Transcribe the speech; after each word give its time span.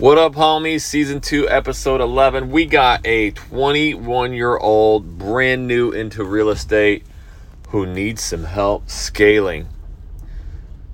What 0.00 0.18
up, 0.18 0.34
homies? 0.34 0.80
Season 0.80 1.20
2, 1.20 1.48
episode 1.48 2.00
11. 2.00 2.50
We 2.50 2.66
got 2.66 3.06
a 3.06 3.30
21 3.30 4.32
year 4.32 4.56
old, 4.56 5.18
brand 5.18 5.68
new 5.68 5.92
into 5.92 6.24
real 6.24 6.50
estate, 6.50 7.06
who 7.68 7.86
needs 7.86 8.20
some 8.20 8.42
help 8.42 8.90
scaling. 8.90 9.68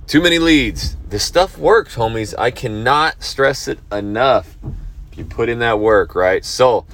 Too 0.06 0.21
many 0.21 0.38
leads. 0.38 0.96
This 1.08 1.24
stuff 1.24 1.56
works, 1.56 1.96
homies. 1.96 2.34
I 2.36 2.50
cannot 2.50 3.22
stress 3.22 3.68
it 3.68 3.78
enough. 3.90 4.58
You 5.17 5.24
put 5.24 5.48
in 5.48 5.60
that 5.60 5.80
work, 5.80 6.14
right? 6.14 6.44
So, 6.44 6.85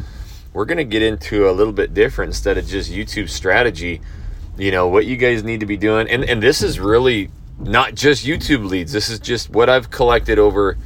we're 0.53 0.65
going 0.65 0.79
to 0.79 0.85
get 0.85 1.03
into 1.03 1.51
a 1.51 1.53
little 1.53 1.73
bit 1.73 1.93
different 1.93 2.29
instead 2.29 2.57
of 2.57 2.69
just 2.69 2.89
YouTube 2.89 3.29
strategy. 3.29 4.01
You 4.57 4.71
know, 4.71 4.87
what 4.87 5.07
you 5.07 5.17
guys 5.17 5.43
need 5.43 5.59
to 5.59 5.67
be 5.67 5.77
doing. 5.77 6.09
And, 6.09 6.23
and 6.25 6.41
this 6.41 6.63
is 6.63 6.79
really 6.79 7.31
not 7.59 7.97
just 7.97 8.25
YouTube 8.25 8.71
leads, 8.71 8.93
this 8.93 9.09
is 9.09 9.19
just 9.19 9.51
what 9.51 9.69
I've 9.69 9.91
collected 9.91 10.39
over 10.39 10.79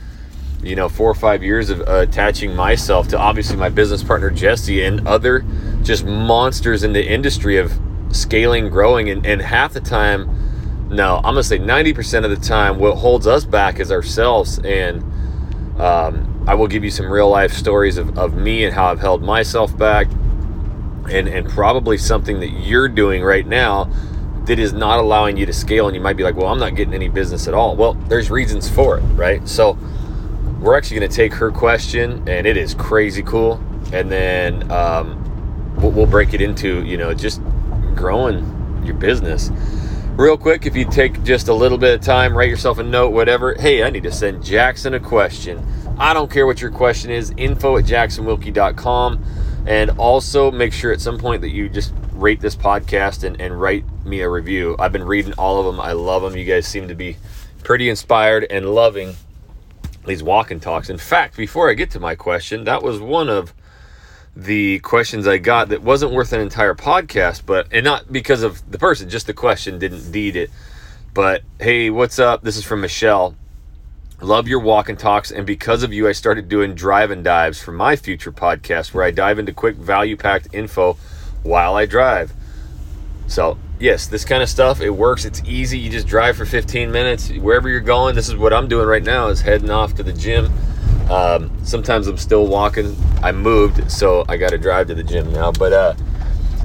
you 0.62 0.76
know 0.76 0.88
four 0.88 1.10
or 1.10 1.14
five 1.14 1.42
years 1.42 1.70
of 1.70 1.80
uh, 1.82 2.04
attaching 2.08 2.54
myself 2.54 3.08
to 3.08 3.18
obviously 3.18 3.56
my 3.56 3.68
business 3.68 4.02
partner 4.02 4.30
jesse 4.30 4.82
and 4.82 5.06
other 5.06 5.44
just 5.82 6.04
monsters 6.04 6.82
in 6.82 6.92
the 6.92 7.06
industry 7.06 7.56
of 7.56 7.72
scaling 8.10 8.68
growing 8.68 9.08
and, 9.08 9.24
and 9.24 9.40
half 9.40 9.72
the 9.72 9.80
time 9.80 10.88
no 10.90 11.16
i'm 11.16 11.34
gonna 11.34 11.42
say 11.42 11.58
90% 11.58 12.24
of 12.24 12.30
the 12.30 12.46
time 12.46 12.78
what 12.78 12.96
holds 12.96 13.26
us 13.26 13.44
back 13.44 13.78
is 13.80 13.90
ourselves. 13.90 14.58
And 14.58 15.02
um, 15.80 16.44
i 16.46 16.54
will 16.54 16.66
give 16.66 16.84
you 16.84 16.90
some 16.90 17.10
real 17.10 17.30
life 17.30 17.52
stories 17.52 17.96
of, 17.96 18.18
of 18.18 18.34
me 18.34 18.64
and 18.64 18.74
how 18.74 18.86
i've 18.86 19.00
held 19.00 19.22
myself 19.22 19.76
back 19.78 20.08
and 21.08 21.28
and 21.28 21.48
probably 21.48 21.96
something 21.96 22.40
that 22.40 22.50
you're 22.50 22.88
doing 22.88 23.22
right 23.22 23.46
now 23.46 23.90
that 24.44 24.58
is 24.58 24.72
not 24.72 24.98
allowing 24.98 25.36
you 25.36 25.46
to 25.46 25.52
scale. 25.52 25.86
And 25.86 25.94
you 25.94 26.00
might 26.00 26.16
be 26.16 26.22
like 26.22 26.36
well 26.36 26.48
i'm 26.48 26.58
not 26.58 26.74
getting 26.74 26.94
any 26.94 27.08
business 27.08 27.48
at 27.48 27.54
all. 27.54 27.76
Well 27.76 27.94
there's 27.94 28.30
reasons 28.30 28.68
for 28.68 28.98
it 28.98 29.02
right? 29.14 29.46
So 29.48 29.78
we're 30.60 30.76
actually 30.76 30.98
going 30.98 31.10
to 31.10 31.16
take 31.16 31.32
her 31.34 31.50
question, 31.50 32.28
and 32.28 32.46
it 32.46 32.56
is 32.56 32.74
crazy 32.74 33.22
cool. 33.22 33.54
And 33.92 34.12
then 34.12 34.70
um, 34.70 35.74
we'll, 35.76 35.90
we'll 35.90 36.06
break 36.06 36.34
it 36.34 36.40
into, 36.40 36.84
you 36.84 36.96
know, 36.96 37.14
just 37.14 37.40
growing 37.94 38.82
your 38.84 38.94
business. 38.94 39.50
Real 40.16 40.36
quick, 40.36 40.66
if 40.66 40.76
you 40.76 40.84
take 40.84 41.22
just 41.24 41.48
a 41.48 41.54
little 41.54 41.78
bit 41.78 41.94
of 41.94 42.04
time, 42.04 42.36
write 42.36 42.50
yourself 42.50 42.78
a 42.78 42.82
note, 42.82 43.10
whatever. 43.10 43.54
Hey, 43.54 43.82
I 43.82 43.90
need 43.90 44.02
to 44.02 44.12
send 44.12 44.44
Jackson 44.44 44.92
a 44.92 45.00
question. 45.00 45.66
I 45.98 46.12
don't 46.12 46.30
care 46.30 46.46
what 46.46 46.60
your 46.60 46.70
question 46.70 47.10
is, 47.10 47.32
info 47.38 47.78
at 47.78 47.84
jacksonwilkey.com. 47.84 49.24
And 49.66 49.90
also 49.92 50.50
make 50.50 50.72
sure 50.72 50.92
at 50.92 51.00
some 51.00 51.18
point 51.18 51.40
that 51.42 51.50
you 51.50 51.68
just 51.68 51.94
rate 52.12 52.40
this 52.40 52.56
podcast 52.56 53.24
and, 53.24 53.40
and 53.40 53.58
write 53.58 53.84
me 54.04 54.20
a 54.20 54.28
review. 54.28 54.76
I've 54.78 54.92
been 54.92 55.04
reading 55.04 55.32
all 55.34 55.58
of 55.58 55.66
them. 55.66 55.80
I 55.80 55.92
love 55.92 56.22
them. 56.22 56.36
You 56.36 56.44
guys 56.44 56.66
seem 56.66 56.88
to 56.88 56.94
be 56.94 57.16
pretty 57.62 57.88
inspired 57.88 58.46
and 58.50 58.74
loving 58.74 59.14
these 60.06 60.22
walk 60.22 60.50
and 60.50 60.60
talks. 60.60 60.90
In 60.90 60.98
fact, 60.98 61.36
before 61.36 61.70
I 61.70 61.74
get 61.74 61.90
to 61.92 62.00
my 62.00 62.14
question, 62.14 62.64
that 62.64 62.82
was 62.82 63.00
one 63.00 63.28
of 63.28 63.54
the 64.36 64.78
questions 64.80 65.26
I 65.26 65.38
got 65.38 65.68
that 65.70 65.82
wasn't 65.82 66.12
worth 66.12 66.32
an 66.32 66.40
entire 66.40 66.74
podcast, 66.74 67.42
but 67.44 67.66
and 67.72 67.84
not 67.84 68.12
because 68.12 68.42
of 68.42 68.70
the 68.70 68.78
person, 68.78 69.08
just 69.08 69.26
the 69.26 69.34
question 69.34 69.78
didn't 69.78 70.10
need 70.10 70.36
it. 70.36 70.50
But 71.12 71.42
hey, 71.58 71.90
what's 71.90 72.18
up? 72.18 72.42
This 72.42 72.56
is 72.56 72.64
from 72.64 72.80
Michelle. 72.80 73.34
Love 74.20 74.46
your 74.46 74.60
walk 74.60 74.88
and 74.88 74.98
talks, 74.98 75.30
and 75.30 75.46
because 75.46 75.82
of 75.82 75.92
you, 75.92 76.06
I 76.06 76.12
started 76.12 76.48
doing 76.48 76.74
drive 76.74 77.10
and 77.10 77.24
dives 77.24 77.60
for 77.60 77.72
my 77.72 77.96
future 77.96 78.30
podcast 78.30 78.92
where 78.92 79.02
I 79.02 79.10
dive 79.10 79.38
into 79.38 79.52
quick 79.52 79.76
value 79.76 80.16
packed 80.16 80.48
info 80.52 80.98
while 81.42 81.74
I 81.74 81.86
drive. 81.86 82.32
So 83.30 83.56
yes, 83.78 84.08
this 84.08 84.24
kind 84.24 84.42
of 84.42 84.48
stuff, 84.48 84.80
it 84.80 84.90
works. 84.90 85.24
It's 85.24 85.40
easy. 85.44 85.78
You 85.78 85.88
just 85.88 86.08
drive 86.08 86.36
for 86.36 86.44
15 86.44 86.90
minutes 86.90 87.30
wherever 87.30 87.68
you're 87.68 87.80
going. 87.80 88.16
This 88.16 88.28
is 88.28 88.34
what 88.34 88.52
I'm 88.52 88.66
doing 88.66 88.88
right 88.88 89.04
now 89.04 89.28
is 89.28 89.40
heading 89.40 89.70
off 89.70 89.94
to 89.94 90.02
the 90.02 90.12
gym. 90.12 90.52
Um, 91.08 91.56
sometimes 91.64 92.08
I'm 92.08 92.18
still 92.18 92.48
walking. 92.48 92.96
I 93.22 93.30
moved, 93.30 93.90
so 93.90 94.24
I 94.28 94.36
got 94.36 94.50
to 94.50 94.58
drive 94.58 94.88
to 94.88 94.96
the 94.96 95.04
gym 95.04 95.32
now. 95.32 95.52
But 95.52 95.72
uh, 95.72 95.94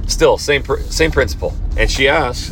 still, 0.08 0.38
same 0.38 0.64
same 0.90 1.12
principle. 1.12 1.56
And 1.76 1.88
she 1.88 2.08
asks, 2.08 2.50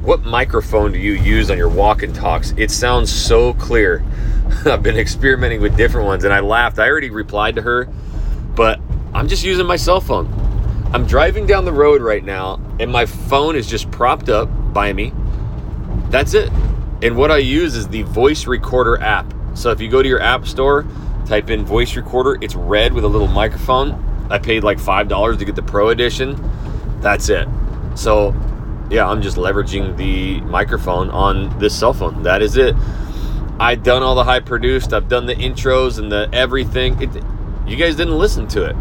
"What 0.00 0.24
microphone 0.24 0.92
do 0.92 0.98
you 1.00 1.14
use 1.14 1.50
on 1.50 1.58
your 1.58 1.68
walk 1.68 2.04
and 2.04 2.14
talks?" 2.14 2.54
It 2.56 2.70
sounds 2.70 3.12
so 3.12 3.52
clear. 3.54 4.04
I've 4.64 4.84
been 4.84 4.96
experimenting 4.96 5.60
with 5.60 5.76
different 5.76 6.06
ones, 6.06 6.22
and 6.22 6.32
I 6.32 6.38
laughed. 6.38 6.78
I 6.78 6.88
already 6.88 7.10
replied 7.10 7.56
to 7.56 7.62
her, 7.62 7.86
but 8.54 8.78
I'm 9.12 9.26
just 9.26 9.42
using 9.42 9.66
my 9.66 9.76
cell 9.76 10.00
phone. 10.00 10.45
I'm 10.96 11.06
driving 11.06 11.44
down 11.44 11.66
the 11.66 11.74
road 11.74 12.00
right 12.00 12.24
now 12.24 12.58
and 12.80 12.90
my 12.90 13.04
phone 13.04 13.54
is 13.54 13.66
just 13.66 13.90
propped 13.90 14.30
up 14.30 14.48
by 14.72 14.94
me. 14.94 15.12
That's 16.08 16.32
it. 16.32 16.50
And 17.02 17.18
what 17.18 17.30
I 17.30 17.36
use 17.36 17.76
is 17.76 17.86
the 17.86 18.00
voice 18.04 18.46
recorder 18.46 18.98
app. 19.02 19.30
So 19.52 19.70
if 19.70 19.78
you 19.78 19.90
go 19.90 20.02
to 20.02 20.08
your 20.08 20.22
app 20.22 20.46
store, 20.46 20.86
type 21.26 21.50
in 21.50 21.66
voice 21.66 21.96
recorder, 21.96 22.42
it's 22.42 22.54
red 22.54 22.94
with 22.94 23.04
a 23.04 23.08
little 23.08 23.26
microphone. 23.28 24.26
I 24.30 24.38
paid 24.38 24.64
like 24.64 24.78
$5 24.78 25.38
to 25.38 25.44
get 25.44 25.54
the 25.54 25.62
pro 25.62 25.90
edition. 25.90 26.34
That's 27.02 27.28
it. 27.28 27.46
So 27.94 28.34
yeah, 28.88 29.06
I'm 29.06 29.20
just 29.20 29.36
leveraging 29.36 29.98
the 29.98 30.40
microphone 30.46 31.10
on 31.10 31.58
this 31.58 31.78
cell 31.78 31.92
phone. 31.92 32.22
That 32.22 32.40
is 32.40 32.56
it. 32.56 32.74
I've 33.60 33.82
done 33.82 34.02
all 34.02 34.14
the 34.14 34.24
high 34.24 34.40
produced, 34.40 34.94
I've 34.94 35.10
done 35.10 35.26
the 35.26 35.34
intros 35.34 35.98
and 35.98 36.10
the 36.10 36.30
everything. 36.32 37.02
It, 37.02 37.22
you 37.66 37.76
guys 37.76 37.96
didn't 37.96 38.16
listen 38.16 38.48
to 38.48 38.64
it. 38.64 38.76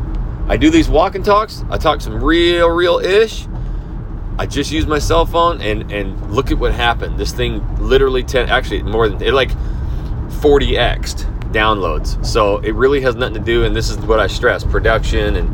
I 0.48 0.58
do 0.58 0.70
these 0.70 0.88
walk 0.88 1.16
and 1.16 1.26
talks. 1.26 1.64
I 1.70 1.78
talk 1.78 2.02
some 2.02 2.24
real, 2.24 2.70
real 2.70 3.00
ish. 3.00 3.48
I 4.38 4.46
just 4.46 4.72
use 4.72 4.86
my 4.86 5.00
cell 5.00 5.26
phone 5.26 5.62
and 5.62 5.92
and 5.92 6.32
look 6.32 6.52
at 6.52 6.58
what 6.58 6.74
happened. 6.74 7.18
This 7.18 7.32
thing 7.32 7.64
literally 7.80 8.24
ten 8.24 8.50
actually 8.50 8.84
more 8.84 9.10
than 9.10 9.22
it 9.24 9.34
like 9.34 9.50
40x 10.42 11.52
downloads. 11.52 12.24
So 12.26 12.58
it 12.58 12.76
really 12.76 13.02
has 13.02 13.16
nothing 13.16 13.36
to 13.36 13.40
do. 13.40 13.64
And 13.64 13.76
this 13.76 13.90
is 13.90 13.98
what 14.00 14.20
I 14.20 14.28
stress: 14.28 14.64
production 14.64 15.36
and 15.38 15.50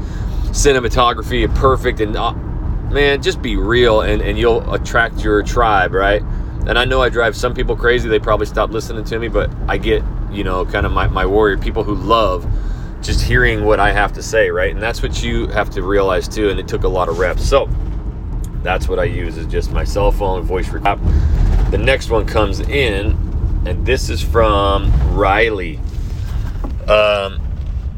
cinematography, 0.52 1.53
perfect. 1.56 2.02
And 2.02 2.18
uh, 2.18 2.34
man, 2.34 3.22
just 3.22 3.41
be 3.41 3.56
real, 3.56 4.02
and 4.02 4.22
and 4.22 4.38
you'll 4.38 4.73
attract 4.73 5.23
your 5.23 5.41
tribe, 5.41 5.94
right? 5.94 6.22
And 6.68 6.78
I 6.78 6.85
know 6.85 7.02
I 7.02 7.09
drive 7.09 7.35
some 7.35 7.53
people 7.53 7.78
crazy. 7.78 8.09
They 8.09 8.19
probably 8.19 8.46
stop 8.46 8.72
listening 8.72 9.06
to 9.06 9.19
me, 9.19 9.29
but 9.29 9.50
I 9.69 9.78
get 9.78 10.03
you 10.31 10.44
know 10.44 10.66
kind 10.66 10.85
of 10.85 10.91
my 10.91 11.08
my 11.08 11.25
warrior 11.25 11.58
people 11.58 11.84
who 11.84 11.96
love 11.96 12.46
just 13.02 13.22
hearing 13.22 13.66
what 13.66 13.80
I 13.80 13.92
have 13.92 14.14
to 14.14 14.24
say, 14.24 14.50
right? 14.50 14.72
And 14.72 14.82
that's 14.82 15.02
what 15.02 15.24
you 15.24 15.48
have 15.48 15.70
to 15.72 15.84
realize 15.84 16.28
too. 16.28 16.50
And 16.50 16.60
it 16.60 16.68
took 16.68 16.84
a 16.84 16.88
lot 16.88 17.10
of 17.10 17.20
reps. 17.20 17.48
So 17.48 17.70
that's 18.64 18.88
what 18.88 19.00
I 19.00 19.06
use 19.06 19.38
is 19.38 19.48
just 19.48 19.72
my 19.72 19.84
cell 19.84 20.12
phone 20.12 20.44
voice 20.44 20.70
record. 20.70 21.00
The 21.72 21.78
next 21.78 22.10
one 22.10 22.26
comes 22.26 22.60
in, 22.60 23.12
and 23.66 23.86
this 23.86 24.10
is 24.10 24.22
from 24.22 24.92
Riley. 25.16 25.80
Um, 26.88 27.40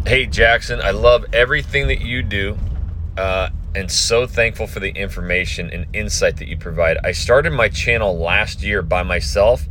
hey 0.05 0.25
Jackson, 0.25 0.79
I 0.81 0.91
love 0.91 1.25
everything 1.33 1.87
that 1.87 2.01
you 2.01 2.21
do. 2.23 2.57
Uh, 3.17 3.49
and 3.75 3.91
so 3.91 4.27
thankful 4.27 4.67
for 4.67 4.79
the 4.79 4.89
information 4.89 5.69
and 5.71 5.85
insight 5.93 6.37
that 6.37 6.47
you 6.47 6.57
provide. 6.57 6.97
I 7.03 7.11
started 7.11 7.51
my 7.51 7.69
channel 7.69 8.17
last 8.17 8.61
year 8.61 8.81
by 8.81 9.03
myself, 9.03 9.65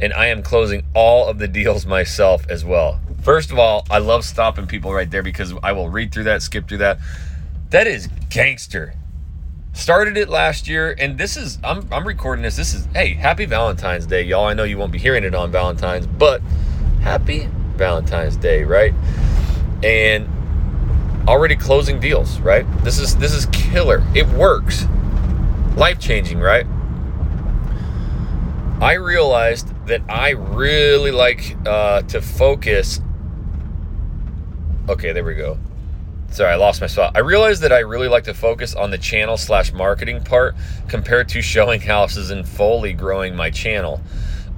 and 0.00 0.12
I 0.12 0.26
am 0.26 0.42
closing 0.42 0.84
all 0.94 1.28
of 1.28 1.38
the 1.38 1.48
deals 1.48 1.86
myself 1.98 2.44
as 2.48 2.64
well. 2.64 3.00
First 3.24 3.50
of 3.50 3.58
all, 3.58 3.86
I 3.90 3.98
love 3.98 4.22
stopping 4.22 4.66
people 4.66 4.92
right 4.92 5.10
there 5.10 5.22
because 5.22 5.54
I 5.62 5.72
will 5.72 5.88
read 5.88 6.12
through 6.12 6.24
that, 6.24 6.42
skip 6.42 6.68
through 6.68 6.78
that. 6.78 6.98
That 7.70 7.86
is 7.86 8.06
gangster. 8.28 8.92
Started 9.72 10.18
it 10.18 10.28
last 10.28 10.68
year, 10.68 10.94
and 10.98 11.16
this 11.16 11.38
is 11.38 11.58
I'm 11.64 11.88
I'm 11.90 12.06
recording 12.06 12.42
this. 12.42 12.56
This 12.56 12.74
is 12.74 12.86
hey, 12.92 13.14
happy 13.14 13.46
Valentine's 13.46 14.04
Day, 14.04 14.22
y'all. 14.24 14.44
I 14.44 14.52
know 14.52 14.64
you 14.64 14.76
won't 14.76 14.92
be 14.92 14.98
hearing 14.98 15.24
it 15.24 15.34
on 15.34 15.50
Valentine's, 15.50 16.06
but 16.06 16.42
happy 17.00 17.48
Valentine's 17.76 18.36
Day, 18.36 18.62
right? 18.62 18.92
And 19.82 20.28
already 21.26 21.56
closing 21.56 22.00
deals, 22.00 22.38
right? 22.40 22.66
This 22.84 22.98
is 22.98 23.16
this 23.16 23.32
is 23.32 23.46
killer. 23.46 24.04
It 24.14 24.28
works. 24.28 24.84
Life 25.76 25.98
changing, 25.98 26.40
right? 26.40 26.66
I 28.82 28.92
realized 28.92 29.68
that 29.86 30.02
I 30.10 30.30
really 30.30 31.10
like 31.10 31.56
uh, 31.66 32.02
to 32.02 32.20
focus 32.20 33.00
Okay, 34.86 35.12
there 35.12 35.24
we 35.24 35.34
go. 35.34 35.56
Sorry, 36.30 36.52
I 36.52 36.56
lost 36.56 36.82
my 36.82 36.88
spot. 36.88 37.12
I 37.14 37.20
realized 37.20 37.62
that 37.62 37.72
I 37.72 37.78
really 37.78 38.08
like 38.08 38.24
to 38.24 38.34
focus 38.34 38.74
on 38.74 38.90
the 38.90 38.98
channel 38.98 39.38
slash 39.38 39.72
marketing 39.72 40.22
part 40.22 40.56
compared 40.88 41.30
to 41.30 41.40
showing 41.40 41.80
houses 41.80 42.30
and 42.30 42.46
fully 42.46 42.92
growing 42.92 43.34
my 43.34 43.50
channel 43.50 44.02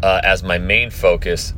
uh, 0.03 0.21
as 0.25 0.43
my 0.43 0.59
main 0.59 0.91
focus. 0.91 1.55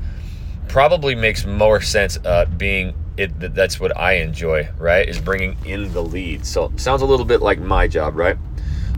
Probably 0.66 1.14
makes 1.14 1.46
more 1.46 1.80
sense 1.80 2.18
uh, 2.26 2.44
being 2.44 2.94
it. 3.16 3.54
That's 3.54 3.80
what 3.80 3.96
I 3.96 4.14
enjoy, 4.14 4.68
right? 4.76 5.08
Is 5.08 5.18
bringing 5.18 5.56
in 5.64 5.90
the 5.94 6.02
leads. 6.02 6.48
So 6.48 6.70
sounds 6.76 7.00
a 7.00 7.06
little 7.06 7.24
bit 7.24 7.40
like 7.40 7.58
my 7.58 7.88
job, 7.88 8.16
right? 8.16 8.36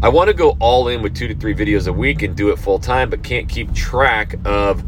I 0.03 0.09
want 0.09 0.29
to 0.29 0.35
go 0.35 0.57
all 0.59 0.89
in 0.89 1.01
with 1.01 1.15
two 1.15 1.29
to 1.29 1.35
three 1.37 1.55
videos 1.55 1.87
a 1.87 1.93
week 1.93 2.23
and 2.23 2.35
do 2.35 2.51
it 2.51 2.59
full 2.59 2.81
time, 2.81 3.09
but 3.09 3.23
can't 3.23 3.49
keep 3.49 3.73
track 3.73 4.35
of 4.45 4.83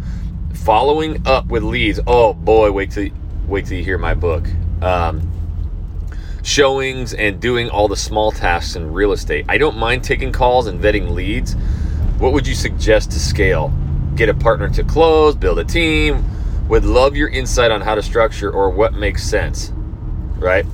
following 0.55 1.25
up 1.25 1.47
with 1.47 1.63
leads. 1.63 2.01
Oh 2.05 2.33
boy, 2.33 2.73
wait 2.73 2.91
till 2.91 3.11
wait 3.47 3.67
till 3.67 3.79
you 3.79 3.85
hear 3.85 3.99
my 3.99 4.15
book 4.15 4.49
um, 4.83 5.31
showings 6.43 7.15
and 7.15 7.41
doing 7.41 7.71
all 7.71 7.89
the 7.89 7.97
small 7.97 8.33
tasks 8.33 8.77
in 8.77 8.93
real 8.93 9.13
estate. 9.13 9.47
I 9.49 9.59
don't 9.59 9.77
mind 9.77 10.05
taking 10.05 10.33
calls 10.33 10.67
and 10.67 10.81
vetting 10.81 11.11
leads. 11.11 11.55
What 12.19 12.33
would 12.33 12.47
you 12.47 12.55
suggest 12.55 13.13
to 13.13 13.21
scale? 13.21 13.73
Get 14.17 14.29
a 14.29 14.35
partner 14.35 14.69
to 14.71 14.85
close, 14.85 15.35
build 15.35 15.59
a 15.59 15.65
team. 15.65 16.25
Would 16.69 16.85
love 16.85 17.17
your 17.17 17.29
insight 17.29 17.71
on 17.71 17.81
how 17.81 17.95
to 17.95 18.03
structure 18.03 18.51
or 18.51 18.71
what 18.71 18.95
makes 18.95 19.23
sense. 19.23 19.73
Right? 20.37 20.67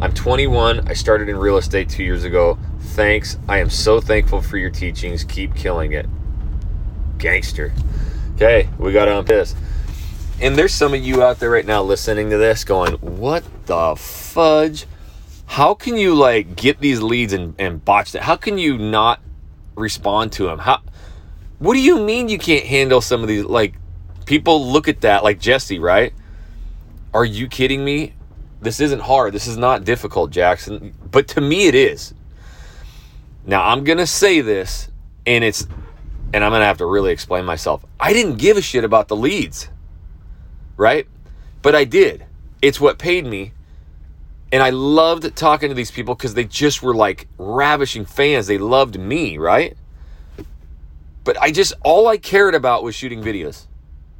I'm 0.00 0.12
21. 0.12 0.88
I 0.88 0.92
started 0.92 1.28
in 1.28 1.36
real 1.36 1.56
estate 1.56 1.88
two 1.88 2.04
years 2.04 2.24
ago. 2.24 2.58
Thanks. 2.80 3.38
I 3.48 3.58
am 3.58 3.70
so 3.70 4.00
thankful 4.00 4.42
for 4.42 4.58
your 4.58 4.70
teachings. 4.70 5.24
Keep 5.24 5.54
killing 5.54 5.92
it. 5.92 6.06
Gangster. 7.18 7.72
Okay, 8.34 8.68
we 8.78 8.92
got 8.92 9.08
on 9.08 9.24
this. 9.24 9.54
And 10.40 10.56
there's 10.56 10.74
some 10.74 10.94
of 10.94 11.00
you 11.00 11.22
out 11.22 11.38
there 11.38 11.50
right 11.50 11.64
now 11.64 11.82
listening 11.82 12.30
to 12.30 12.38
this 12.38 12.64
going, 12.64 12.94
what 12.94 13.44
the 13.66 13.94
fudge? 13.96 14.86
How 15.46 15.74
can 15.74 15.96
you 15.96 16.14
like 16.14 16.56
get 16.56 16.80
these 16.80 17.00
leads 17.00 17.32
and, 17.32 17.54
and 17.58 17.84
botch 17.84 18.12
that? 18.12 18.22
How 18.22 18.36
can 18.36 18.58
you 18.58 18.76
not 18.76 19.20
respond 19.76 20.32
to 20.32 20.46
them? 20.46 20.58
How 20.58 20.80
what 21.58 21.74
do 21.74 21.80
you 21.80 22.00
mean 22.00 22.28
you 22.28 22.38
can't 22.38 22.66
handle 22.66 23.00
some 23.00 23.22
of 23.22 23.28
these 23.28 23.44
like 23.44 23.74
people 24.26 24.72
look 24.72 24.88
at 24.88 25.02
that 25.02 25.22
like 25.22 25.38
Jesse, 25.38 25.78
right? 25.78 26.12
Are 27.12 27.24
you 27.24 27.46
kidding 27.46 27.84
me? 27.84 28.14
This 28.60 28.80
isn't 28.80 29.00
hard. 29.00 29.32
This 29.32 29.46
is 29.46 29.56
not 29.56 29.84
difficult, 29.84 30.30
Jackson. 30.30 30.94
But 31.10 31.28
to 31.28 31.40
me 31.40 31.68
it 31.68 31.74
is. 31.74 32.12
Now 33.46 33.68
I'm 33.68 33.84
to 33.84 34.06
say 34.06 34.40
this 34.40 34.90
and 35.26 35.44
it's 35.44 35.66
and 36.32 36.42
I'm 36.42 36.50
to 36.50 36.66
have 36.66 36.78
to 36.78 36.86
really 36.86 37.12
explain 37.12 37.44
myself. 37.44 37.84
I 38.00 38.12
didn't 38.12 38.38
give 38.38 38.56
a 38.56 38.62
shit 38.62 38.82
about 38.82 39.06
the 39.06 39.14
leads. 39.14 39.68
Right? 40.76 41.06
But 41.62 41.74
I 41.74 41.84
did. 41.84 42.24
It's 42.62 42.80
what 42.80 42.98
paid 42.98 43.26
me. 43.26 43.52
And 44.52 44.62
I 44.62 44.70
loved 44.70 45.34
talking 45.36 45.68
to 45.68 45.74
these 45.74 45.90
people 45.90 46.14
because 46.14 46.34
they 46.34 46.44
just 46.44 46.82
were 46.82 46.94
like 46.94 47.26
ravishing 47.38 48.04
fans. 48.04 48.46
They 48.46 48.58
loved 48.58 48.98
me, 48.98 49.36
right? 49.38 49.76
But 51.24 51.40
I 51.40 51.50
just, 51.50 51.72
all 51.82 52.06
I 52.06 52.18
cared 52.18 52.54
about 52.54 52.84
was 52.84 52.94
shooting 52.94 53.22
videos. 53.22 53.66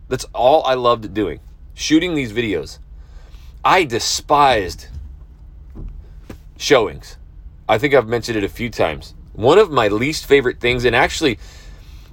That's 0.08 0.24
all 0.34 0.64
I 0.64 0.74
loved 0.74 1.12
doing. 1.14 1.40
Shooting 1.74 2.14
these 2.14 2.32
videos. 2.32 2.78
I 3.64 3.84
despised 3.84 4.88
showings. 6.56 7.16
I 7.68 7.78
think 7.78 7.94
I've 7.94 8.08
mentioned 8.08 8.36
it 8.36 8.44
a 8.44 8.48
few 8.48 8.70
times. 8.70 9.14
One 9.32 9.58
of 9.58 9.70
my 9.70 9.88
least 9.88 10.26
favorite 10.26 10.60
things, 10.60 10.84
and 10.84 10.94
actually, 10.94 11.38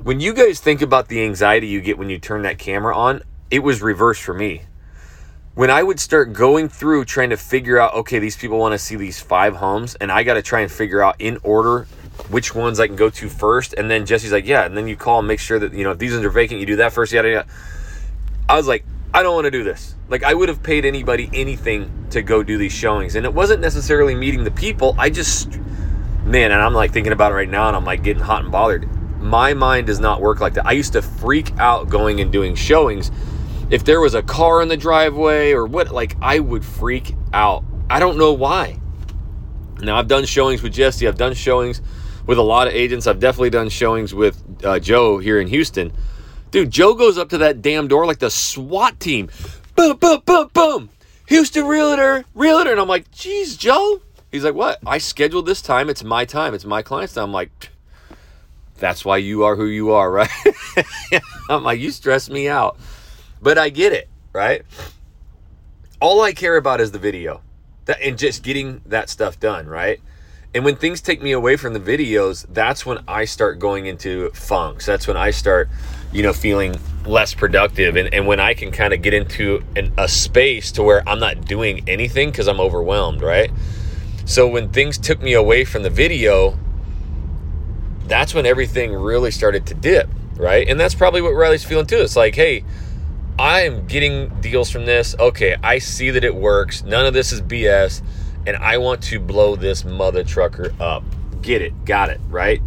when 0.01 0.19
you 0.19 0.33
guys 0.33 0.59
think 0.59 0.81
about 0.81 1.07
the 1.07 1.23
anxiety 1.23 1.67
you 1.67 1.81
get 1.81 1.97
when 1.97 2.09
you 2.09 2.17
turn 2.17 2.41
that 2.43 2.57
camera 2.57 2.95
on, 2.95 3.21
it 3.51 3.59
was 3.59 3.81
reversed 3.81 4.23
for 4.23 4.33
me. 4.33 4.63
When 5.53 5.69
I 5.69 5.83
would 5.83 5.99
start 5.99 6.31
going 6.31 6.69
through 6.69 7.05
trying 7.05 7.31
to 7.31 7.37
figure 7.37 7.77
out, 7.77 7.93
okay, 7.93 8.19
these 8.19 8.37
people 8.37 8.57
want 8.57 8.71
to 8.71 8.79
see 8.79 8.95
these 8.95 9.19
five 9.19 9.57
homes, 9.57 9.95
and 9.95 10.09
I 10.09 10.23
got 10.23 10.35
to 10.35 10.41
try 10.41 10.61
and 10.61 10.71
figure 10.71 11.03
out 11.03 11.17
in 11.19 11.37
order 11.43 11.85
which 12.29 12.55
ones 12.55 12.79
I 12.79 12.87
can 12.87 12.95
go 12.95 13.09
to 13.09 13.29
first. 13.29 13.73
And 13.73 13.91
then 13.91 14.05
Jesse's 14.05 14.31
like, 14.31 14.45
yeah. 14.45 14.65
And 14.65 14.77
then 14.77 14.87
you 14.87 14.95
call 14.95 15.19
and 15.19 15.27
make 15.27 15.39
sure 15.39 15.59
that, 15.59 15.73
you 15.73 15.83
know, 15.83 15.91
if 15.91 15.97
these 15.97 16.13
ones 16.13 16.23
are 16.23 16.29
vacant, 16.29 16.61
you 16.61 16.65
do 16.65 16.77
that 16.77 16.93
first, 16.93 17.11
yada, 17.11 17.29
yada. 17.29 17.47
I 18.47 18.55
was 18.55 18.67
like, 18.67 18.85
I 19.13 19.23
don't 19.23 19.35
want 19.35 19.45
to 19.45 19.51
do 19.51 19.63
this. 19.63 19.95
Like, 20.07 20.23
I 20.23 20.33
would 20.33 20.47
have 20.47 20.63
paid 20.63 20.85
anybody 20.85 21.29
anything 21.33 22.07
to 22.11 22.21
go 22.21 22.43
do 22.43 22.57
these 22.57 22.71
showings. 22.71 23.15
And 23.15 23.25
it 23.25 23.33
wasn't 23.33 23.59
necessarily 23.59 24.15
meeting 24.15 24.45
the 24.45 24.51
people. 24.51 24.95
I 24.97 25.09
just, 25.09 25.57
man, 26.23 26.51
and 26.51 26.61
I'm 26.61 26.73
like 26.73 26.93
thinking 26.93 27.11
about 27.11 27.33
it 27.33 27.35
right 27.35 27.49
now 27.49 27.67
and 27.67 27.75
I'm 27.75 27.85
like 27.85 28.03
getting 28.03 28.23
hot 28.23 28.43
and 28.43 28.51
bothered. 28.51 28.87
My 29.19 29.53
mind 29.53 29.87
does 29.87 29.99
not 29.99 30.21
work 30.21 30.39
like 30.39 30.53
that. 30.53 30.65
I 30.65 30.71
used 30.71 30.93
to 30.93 31.01
freak 31.01 31.57
out 31.57 31.89
going 31.89 32.21
and 32.21 32.31
doing 32.31 32.55
showings. 32.55 33.11
If 33.71 33.85
there 33.85 34.01
was 34.01 34.13
a 34.15 34.21
car 34.21 34.61
in 34.61 34.67
the 34.67 34.75
driveway 34.75 35.53
or 35.53 35.65
what, 35.65 35.91
like, 35.91 36.17
I 36.21 36.39
would 36.39 36.65
freak 36.65 37.15
out. 37.31 37.63
I 37.89 37.99
don't 37.99 38.17
know 38.17 38.33
why. 38.33 38.77
Now, 39.79 39.97
I've 39.97 40.09
done 40.09 40.25
showings 40.25 40.61
with 40.61 40.73
Jesse, 40.73 41.07
I've 41.07 41.17
done 41.17 41.33
showings 41.33 41.81
with 42.27 42.37
a 42.37 42.41
lot 42.41 42.67
of 42.67 42.73
agents. 42.73 43.07
I've 43.07 43.19
definitely 43.19 43.49
done 43.49 43.69
showings 43.69 44.13
with 44.13 44.43
uh, 44.63 44.79
Joe 44.79 45.19
here 45.19 45.39
in 45.39 45.47
Houston. 45.47 45.93
Dude, 46.51 46.69
Joe 46.69 46.93
goes 46.93 47.17
up 47.17 47.29
to 47.29 47.37
that 47.39 47.61
damn 47.61 47.87
door 47.87 48.05
like 48.05 48.19
the 48.19 48.29
SWAT 48.29 48.99
team. 48.99 49.29
Boom, 49.75 49.95
boom, 49.97 50.21
boom, 50.25 50.49
boom. 50.53 50.89
Houston 51.27 51.65
Realtor, 51.65 52.25
Realtor. 52.35 52.71
And 52.71 52.79
I'm 52.79 52.89
like, 52.89 53.09
geez, 53.11 53.55
Joe. 53.55 54.01
He's 54.31 54.43
like, 54.43 54.53
what? 54.53 54.79
I 54.85 54.97
scheduled 54.97 55.45
this 55.45 55.61
time. 55.61 55.89
It's 55.89 56.03
my 56.03 56.25
time. 56.25 56.53
It's 56.53 56.65
my 56.65 56.81
client's 56.81 57.13
time. 57.13 57.25
I'm 57.25 57.31
like, 57.31 57.69
that's 58.77 59.05
why 59.05 59.17
you 59.17 59.45
are 59.45 59.55
who 59.55 59.65
you 59.65 59.91
are, 59.91 60.11
right? 60.11 60.29
I'm 61.49 61.63
like, 61.63 61.79
you 61.79 61.91
stress 61.91 62.29
me 62.29 62.49
out. 62.49 62.77
But 63.41 63.57
I 63.57 63.69
get 63.69 63.93
it, 63.93 64.07
right? 64.33 64.63
All 65.99 66.21
I 66.21 66.33
care 66.33 66.57
about 66.57 66.81
is 66.81 66.91
the 66.91 66.99
video 66.99 67.41
that, 67.85 68.01
and 68.01 68.17
just 68.17 68.43
getting 68.43 68.81
that 68.85 69.09
stuff 69.09 69.39
done, 69.39 69.67
right? 69.67 69.99
And 70.53 70.65
when 70.65 70.75
things 70.75 70.99
take 70.99 71.21
me 71.21 71.31
away 71.31 71.55
from 71.55 71.73
the 71.73 71.79
videos, 71.79 72.45
that's 72.49 72.85
when 72.85 72.99
I 73.07 73.23
start 73.25 73.59
going 73.59 73.85
into 73.85 74.31
funks. 74.31 74.85
That's 74.85 75.07
when 75.07 75.15
I 75.15 75.31
start, 75.31 75.69
you 76.11 76.23
know, 76.23 76.33
feeling 76.33 76.75
less 77.05 77.33
productive. 77.33 77.95
And, 77.95 78.13
and 78.13 78.27
when 78.27 78.41
I 78.41 78.53
can 78.53 78.71
kind 78.71 78.93
of 78.93 79.01
get 79.01 79.13
into 79.13 79.63
an, 79.77 79.93
a 79.97 80.09
space 80.09 80.71
to 80.73 80.83
where 80.83 81.07
I'm 81.07 81.19
not 81.19 81.45
doing 81.45 81.87
anything 81.87 82.31
because 82.31 82.49
I'm 82.49 82.59
overwhelmed, 82.59 83.21
right? 83.21 83.49
So 84.25 84.45
when 84.45 84.69
things 84.71 84.97
took 84.97 85.21
me 85.21 85.33
away 85.33 85.63
from 85.63 85.83
the 85.83 85.89
video, 85.89 86.57
that's 88.07 88.33
when 88.33 88.45
everything 88.45 88.93
really 88.93 89.31
started 89.31 89.65
to 89.67 89.73
dip, 89.73 90.09
right? 90.35 90.67
And 90.67 90.77
that's 90.77 90.95
probably 90.95 91.21
what 91.21 91.31
Riley's 91.31 91.63
feeling 91.63 91.85
too. 91.85 92.01
It's 92.01 92.17
like, 92.17 92.35
hey, 92.35 92.65
I 93.39 93.61
am 93.61 93.87
getting 93.87 94.29
deals 94.41 94.69
from 94.69 94.85
this. 94.85 95.15
Okay, 95.19 95.55
I 95.63 95.79
see 95.79 96.11
that 96.11 96.23
it 96.23 96.35
works. 96.35 96.83
None 96.83 97.05
of 97.05 97.13
this 97.13 97.31
is 97.31 97.41
BS 97.41 98.01
and 98.45 98.57
I 98.57 98.77
want 98.77 99.03
to 99.03 99.19
blow 99.19 99.55
this 99.55 99.85
mother 99.85 100.23
trucker 100.23 100.73
up. 100.79 101.03
Get 101.41 101.61
it, 101.61 101.85
got 101.85 102.09
it, 102.09 102.19
right? 102.29 102.61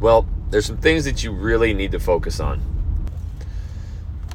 Well, 0.00 0.26
there's 0.50 0.66
some 0.66 0.78
things 0.78 1.04
that 1.04 1.22
you 1.24 1.32
really 1.32 1.74
need 1.74 1.92
to 1.92 2.00
focus 2.00 2.40
on. 2.40 2.60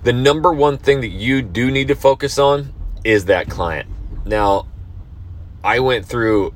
The 0.04 0.14
number 0.14 0.54
one 0.54 0.78
thing 0.78 1.02
that 1.02 1.10
you 1.10 1.42
do 1.42 1.72
need 1.72 1.88
to 1.88 1.96
focus 1.96 2.38
on 2.38 2.74
is 3.04 3.26
that 3.26 3.50
client. 3.50 3.90
Now, 4.26 4.68
I 5.64 5.80
went 5.80 6.06
through 6.06 6.54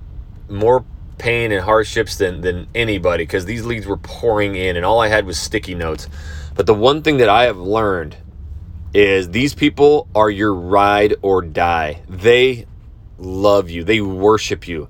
more 0.47 0.85
pain 1.17 1.51
and 1.51 1.61
hardships 1.61 2.17
than, 2.17 2.41
than 2.41 2.67
anybody 2.73 3.23
because 3.23 3.45
these 3.45 3.65
leads 3.65 3.85
were 3.85 3.97
pouring 3.97 4.55
in 4.55 4.77
and 4.77 4.85
all 4.85 4.99
I 4.99 5.07
had 5.07 5.25
was 5.25 5.39
sticky 5.39 5.75
notes. 5.75 6.07
But 6.55 6.65
the 6.65 6.73
one 6.73 7.01
thing 7.01 7.17
that 7.17 7.29
I 7.29 7.43
have 7.43 7.57
learned 7.57 8.17
is 8.93 9.29
these 9.29 9.53
people 9.53 10.07
are 10.15 10.29
your 10.29 10.53
ride 10.53 11.15
or 11.21 11.41
die. 11.41 12.01
They 12.07 12.65
love 13.17 13.69
you, 13.69 13.83
they 13.83 14.01
worship 14.01 14.67
you. 14.67 14.89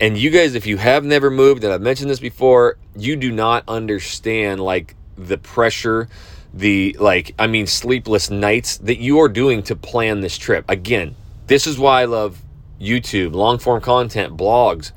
And 0.00 0.16
you 0.16 0.30
guys, 0.30 0.54
if 0.54 0.66
you 0.66 0.76
have 0.76 1.04
never 1.04 1.30
moved, 1.30 1.64
and 1.64 1.72
I've 1.72 1.80
mentioned 1.80 2.10
this 2.10 2.20
before, 2.20 2.78
you 2.94 3.16
do 3.16 3.32
not 3.32 3.64
understand 3.66 4.60
like 4.60 4.94
the 5.16 5.38
pressure, 5.38 6.08
the 6.54 6.96
like, 7.00 7.34
I 7.38 7.48
mean, 7.48 7.66
sleepless 7.66 8.30
nights 8.30 8.78
that 8.78 8.98
you 8.98 9.18
are 9.20 9.28
doing 9.28 9.62
to 9.64 9.74
plan 9.74 10.20
this 10.20 10.38
trip. 10.38 10.64
Again, 10.68 11.16
this 11.48 11.66
is 11.66 11.78
why 11.78 12.02
I 12.02 12.04
love 12.04 12.40
YouTube, 12.80 13.34
long 13.34 13.58
form 13.58 13.80
content, 13.80 14.36
blogs. 14.36 14.92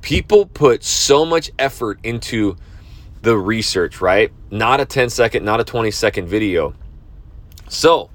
People 0.00 0.46
put 0.46 0.84
so 0.84 1.24
much 1.24 1.50
effort 1.58 1.98
into 2.04 2.56
the 3.22 3.36
research, 3.36 4.00
right? 4.00 4.30
Not 4.52 4.80
a 4.80 4.84
10 4.84 5.10
second, 5.10 5.44
not 5.44 5.58
a 5.58 5.64
20 5.64 5.90
second 5.90 6.28
video. 6.28 6.74
So 7.68 8.10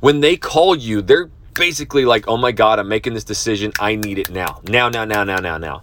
when 0.00 0.20
they 0.20 0.36
call 0.36 0.76
you, 0.76 1.02
they're 1.02 1.30
basically 1.54 2.04
like, 2.04 2.26
oh 2.28 2.36
my 2.36 2.52
God, 2.52 2.78
I'm 2.78 2.88
making 2.88 3.14
this 3.14 3.24
decision. 3.24 3.72
I 3.78 3.96
need 3.96 4.18
it 4.18 4.30
now. 4.30 4.60
Now, 4.68 4.88
now, 4.88 5.04
now, 5.04 5.24
now, 5.24 5.36
now, 5.36 5.58
now. 5.58 5.82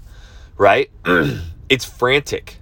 Right? 0.58 0.90
it's 1.70 1.86
frantic. 1.86 2.58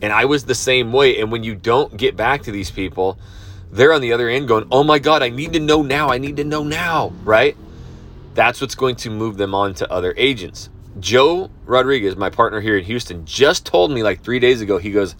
And 0.00 0.12
I 0.12 0.24
was 0.24 0.44
the 0.44 0.54
same 0.54 0.92
way. 0.92 1.20
And 1.20 1.30
when 1.30 1.44
you 1.44 1.54
don't 1.54 1.96
get 1.96 2.16
back 2.16 2.42
to 2.42 2.50
these 2.50 2.70
people, 2.70 3.18
they're 3.70 3.92
on 3.92 4.00
the 4.00 4.12
other 4.12 4.28
end 4.28 4.48
going, 4.48 4.66
oh 4.72 4.82
my 4.82 4.98
God, 4.98 5.22
I 5.22 5.28
need 5.28 5.52
to 5.52 5.60
know 5.60 5.82
now. 5.82 6.10
I 6.10 6.18
need 6.18 6.36
to 6.36 6.44
know 6.44 6.64
now. 6.64 7.12
Right? 7.22 7.56
That's 8.34 8.60
what's 8.60 8.74
going 8.74 8.96
to 8.96 9.10
move 9.10 9.36
them 9.36 9.54
on 9.54 9.74
to 9.74 9.92
other 9.92 10.14
agents. 10.16 10.68
Joe 11.00 11.50
Rodriguez, 11.64 12.16
my 12.16 12.30
partner 12.30 12.60
here 12.60 12.76
in 12.76 12.84
Houston, 12.84 13.24
just 13.24 13.64
told 13.64 13.90
me 13.90 14.02
like 14.02 14.22
three 14.22 14.40
days 14.40 14.60
ago, 14.60 14.78
he 14.78 14.90
goes, 14.90 15.14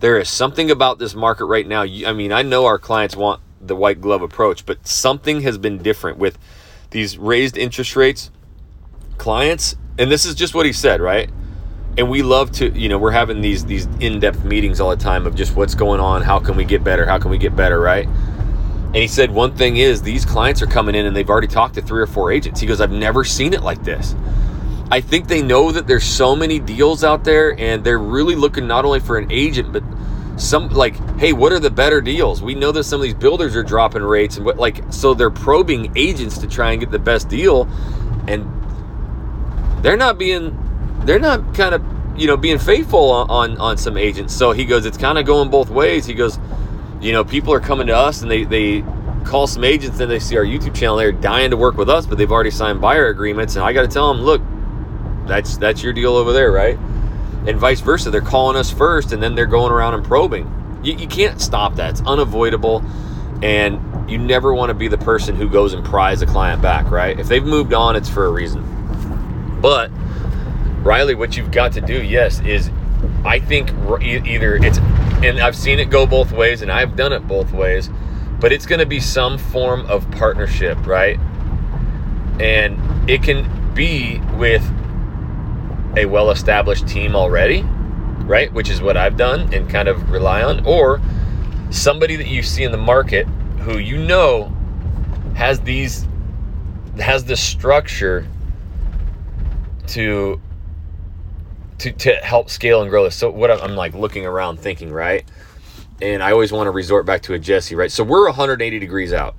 there 0.00 0.18
is 0.18 0.28
something 0.28 0.70
about 0.70 0.98
this 0.98 1.14
market 1.14 1.46
right 1.46 1.66
now. 1.66 1.82
I 1.82 2.12
mean, 2.12 2.32
I 2.32 2.42
know 2.42 2.66
our 2.66 2.78
clients 2.78 3.16
want 3.16 3.40
the 3.66 3.76
white 3.76 4.00
glove 4.00 4.22
approach, 4.22 4.66
but 4.66 4.86
something 4.86 5.40
has 5.42 5.58
been 5.58 5.78
different 5.78 6.18
with 6.18 6.38
these 6.90 7.18
raised 7.18 7.56
interest 7.56 7.96
rates. 7.96 8.30
Clients, 9.18 9.76
and 9.98 10.10
this 10.10 10.24
is 10.24 10.34
just 10.34 10.54
what 10.54 10.66
he 10.66 10.72
said, 10.72 11.00
right? 11.00 11.30
And 11.96 12.10
we 12.10 12.22
love 12.22 12.50
to, 12.52 12.70
you 12.76 12.88
know, 12.88 12.98
we're 12.98 13.12
having 13.12 13.40
these 13.40 13.64
these 13.64 13.86
in-depth 14.00 14.44
meetings 14.44 14.80
all 14.80 14.90
the 14.90 14.96
time 14.96 15.26
of 15.26 15.34
just 15.34 15.54
what's 15.54 15.74
going 15.74 16.00
on, 16.00 16.22
how 16.22 16.40
can 16.40 16.56
we 16.56 16.64
get 16.64 16.82
better, 16.82 17.06
how 17.06 17.18
can 17.18 17.30
we 17.30 17.38
get 17.38 17.54
better, 17.54 17.80
right? 17.80 18.06
And 18.06 18.96
he 18.96 19.08
said 19.08 19.30
one 19.30 19.56
thing 19.56 19.76
is 19.76 20.02
these 20.02 20.24
clients 20.24 20.62
are 20.62 20.66
coming 20.66 20.94
in 20.94 21.06
and 21.06 21.16
they've 21.16 21.28
already 21.28 21.48
talked 21.48 21.74
to 21.74 21.82
three 21.82 22.00
or 22.00 22.06
four 22.06 22.30
agents. 22.30 22.60
He 22.60 22.66
goes, 22.66 22.80
I've 22.80 22.92
never 22.92 23.24
seen 23.24 23.52
it 23.52 23.62
like 23.62 23.82
this. 23.82 24.14
I 24.90 25.00
think 25.00 25.26
they 25.26 25.42
know 25.42 25.72
that 25.72 25.86
there's 25.88 26.04
so 26.04 26.36
many 26.36 26.60
deals 26.60 27.02
out 27.02 27.24
there 27.24 27.58
and 27.58 27.82
they're 27.82 27.98
really 27.98 28.36
looking 28.36 28.68
not 28.68 28.84
only 28.84 29.00
for 29.00 29.18
an 29.18 29.32
agent, 29.32 29.72
but 29.72 29.82
some 30.36 30.68
like 30.70 30.96
hey 31.18 31.32
what 31.32 31.52
are 31.52 31.60
the 31.60 31.70
better 31.70 32.00
deals 32.00 32.42
we 32.42 32.54
know 32.54 32.72
that 32.72 32.84
some 32.84 33.00
of 33.00 33.04
these 33.04 33.14
builders 33.14 33.54
are 33.54 33.62
dropping 33.62 34.02
rates 34.02 34.36
and 34.36 34.44
what 34.44 34.56
like 34.56 34.82
so 34.92 35.14
they're 35.14 35.30
probing 35.30 35.92
agents 35.96 36.38
to 36.38 36.46
try 36.46 36.72
and 36.72 36.80
get 36.80 36.90
the 36.90 36.98
best 36.98 37.28
deal 37.28 37.68
and 38.26 38.44
they're 39.82 39.96
not 39.96 40.18
being 40.18 40.56
they're 41.04 41.20
not 41.20 41.54
kind 41.54 41.74
of 41.74 41.84
you 42.18 42.26
know 42.26 42.36
being 42.36 42.58
faithful 42.58 43.10
on 43.10 43.30
on, 43.30 43.58
on 43.58 43.76
some 43.76 43.96
agents 43.96 44.34
so 44.34 44.50
he 44.52 44.64
goes 44.64 44.86
it's 44.86 44.98
kind 44.98 45.18
of 45.18 45.24
going 45.24 45.50
both 45.50 45.70
ways 45.70 46.04
he 46.04 46.14
goes 46.14 46.38
you 47.00 47.12
know 47.12 47.24
people 47.24 47.52
are 47.52 47.60
coming 47.60 47.86
to 47.86 47.96
us 47.96 48.22
and 48.22 48.30
they 48.30 48.44
they 48.44 48.82
call 49.24 49.46
some 49.46 49.64
agents 49.64 49.98
and 50.00 50.10
they 50.10 50.18
see 50.18 50.36
our 50.36 50.44
YouTube 50.44 50.74
channel. 50.74 50.96
They're 50.96 51.12
dying 51.12 51.50
to 51.50 51.56
work 51.56 51.76
with 51.76 51.88
us, 51.88 52.06
but 52.06 52.18
they've 52.18 52.30
already 52.30 52.50
signed 52.50 52.80
buyer 52.80 53.08
agreements, 53.08 53.56
and 53.56 53.64
I 53.64 53.72
got 53.72 53.82
to 53.82 53.88
tell 53.88 54.12
them, 54.12 54.22
look, 54.22 54.42
that's 55.26 55.56
that's 55.56 55.82
your 55.82 55.92
deal 55.92 56.14
over 56.14 56.32
there, 56.32 56.52
right? 56.52 56.78
And 57.46 57.58
vice 57.58 57.80
versa. 57.80 58.10
They're 58.10 58.20
calling 58.20 58.56
us 58.56 58.70
first, 58.70 59.12
and 59.12 59.22
then 59.22 59.34
they're 59.34 59.46
going 59.46 59.72
around 59.72 59.94
and 59.94 60.04
probing. 60.04 60.80
You, 60.82 60.94
you 60.94 61.06
can't 61.06 61.40
stop 61.40 61.76
that. 61.76 61.90
It's 61.90 62.02
unavoidable, 62.02 62.82
and 63.42 64.10
you 64.10 64.18
never 64.18 64.54
want 64.54 64.70
to 64.70 64.74
be 64.74 64.88
the 64.88 64.98
person 64.98 65.34
who 65.36 65.48
goes 65.48 65.72
and 65.72 65.84
pries 65.84 66.22
a 66.22 66.26
client 66.26 66.62
back, 66.62 66.90
right? 66.90 67.18
If 67.18 67.28
they've 67.28 67.44
moved 67.44 67.72
on, 67.72 67.96
it's 67.96 68.08
for 68.08 68.26
a 68.26 68.30
reason. 68.30 69.60
But 69.60 69.90
Riley, 70.82 71.14
what 71.14 71.36
you've 71.36 71.50
got 71.50 71.72
to 71.72 71.80
do, 71.80 72.02
yes, 72.02 72.40
is 72.40 72.70
I 73.24 73.38
think 73.38 73.70
either 74.02 74.56
it's, 74.56 74.78
and 75.22 75.40
I've 75.40 75.56
seen 75.56 75.78
it 75.78 75.90
go 75.90 76.06
both 76.06 76.32
ways, 76.32 76.62
and 76.62 76.70
I've 76.70 76.96
done 76.96 77.12
it 77.12 77.26
both 77.26 77.52
ways, 77.52 77.88
but 78.40 78.52
it's 78.52 78.66
going 78.66 78.80
to 78.80 78.86
be 78.86 79.00
some 79.00 79.38
form 79.38 79.86
of 79.86 80.10
partnership, 80.10 80.86
right? 80.86 81.18
And 82.40 82.78
it 83.08 83.22
can 83.22 83.74
be 83.74 84.20
with 84.36 84.62
a 85.96 86.06
well 86.06 86.30
established 86.30 86.86
team 86.88 87.14
already, 87.14 87.62
right? 88.22 88.52
Which 88.52 88.68
is 88.70 88.80
what 88.80 88.96
I've 88.96 89.16
done 89.16 89.52
and 89.54 89.68
kind 89.68 89.88
of 89.88 90.10
rely 90.10 90.42
on, 90.42 90.64
or 90.66 91.00
somebody 91.70 92.16
that 92.16 92.28
you 92.28 92.42
see 92.42 92.64
in 92.64 92.72
the 92.72 92.78
market 92.78 93.26
who 93.60 93.78
you 93.78 93.98
know 93.98 94.54
has 95.34 95.60
these, 95.60 96.06
has 96.98 97.24
the 97.24 97.36
structure 97.36 98.26
to 99.88 100.40
to, 101.78 101.92
to 101.92 102.14
help 102.16 102.50
scale 102.50 102.82
and 102.82 102.90
grow 102.90 103.04
this. 103.04 103.16
So 103.16 103.30
what 103.30 103.50
I'm, 103.50 103.60
I'm 103.60 103.76
like 103.76 103.94
looking 103.94 104.24
around 104.26 104.58
thinking, 104.58 104.92
right? 104.92 105.24
And 106.00 106.22
I 106.22 106.32
always 106.32 106.52
want 106.52 106.66
to 106.66 106.70
resort 106.70 107.06
back 107.06 107.22
to 107.22 107.34
a 107.34 107.38
Jesse, 107.38 107.74
right? 107.74 107.90
So 107.90 108.02
we're 108.04 108.26
180 108.26 108.78
degrees 108.78 109.12
out. 109.12 109.34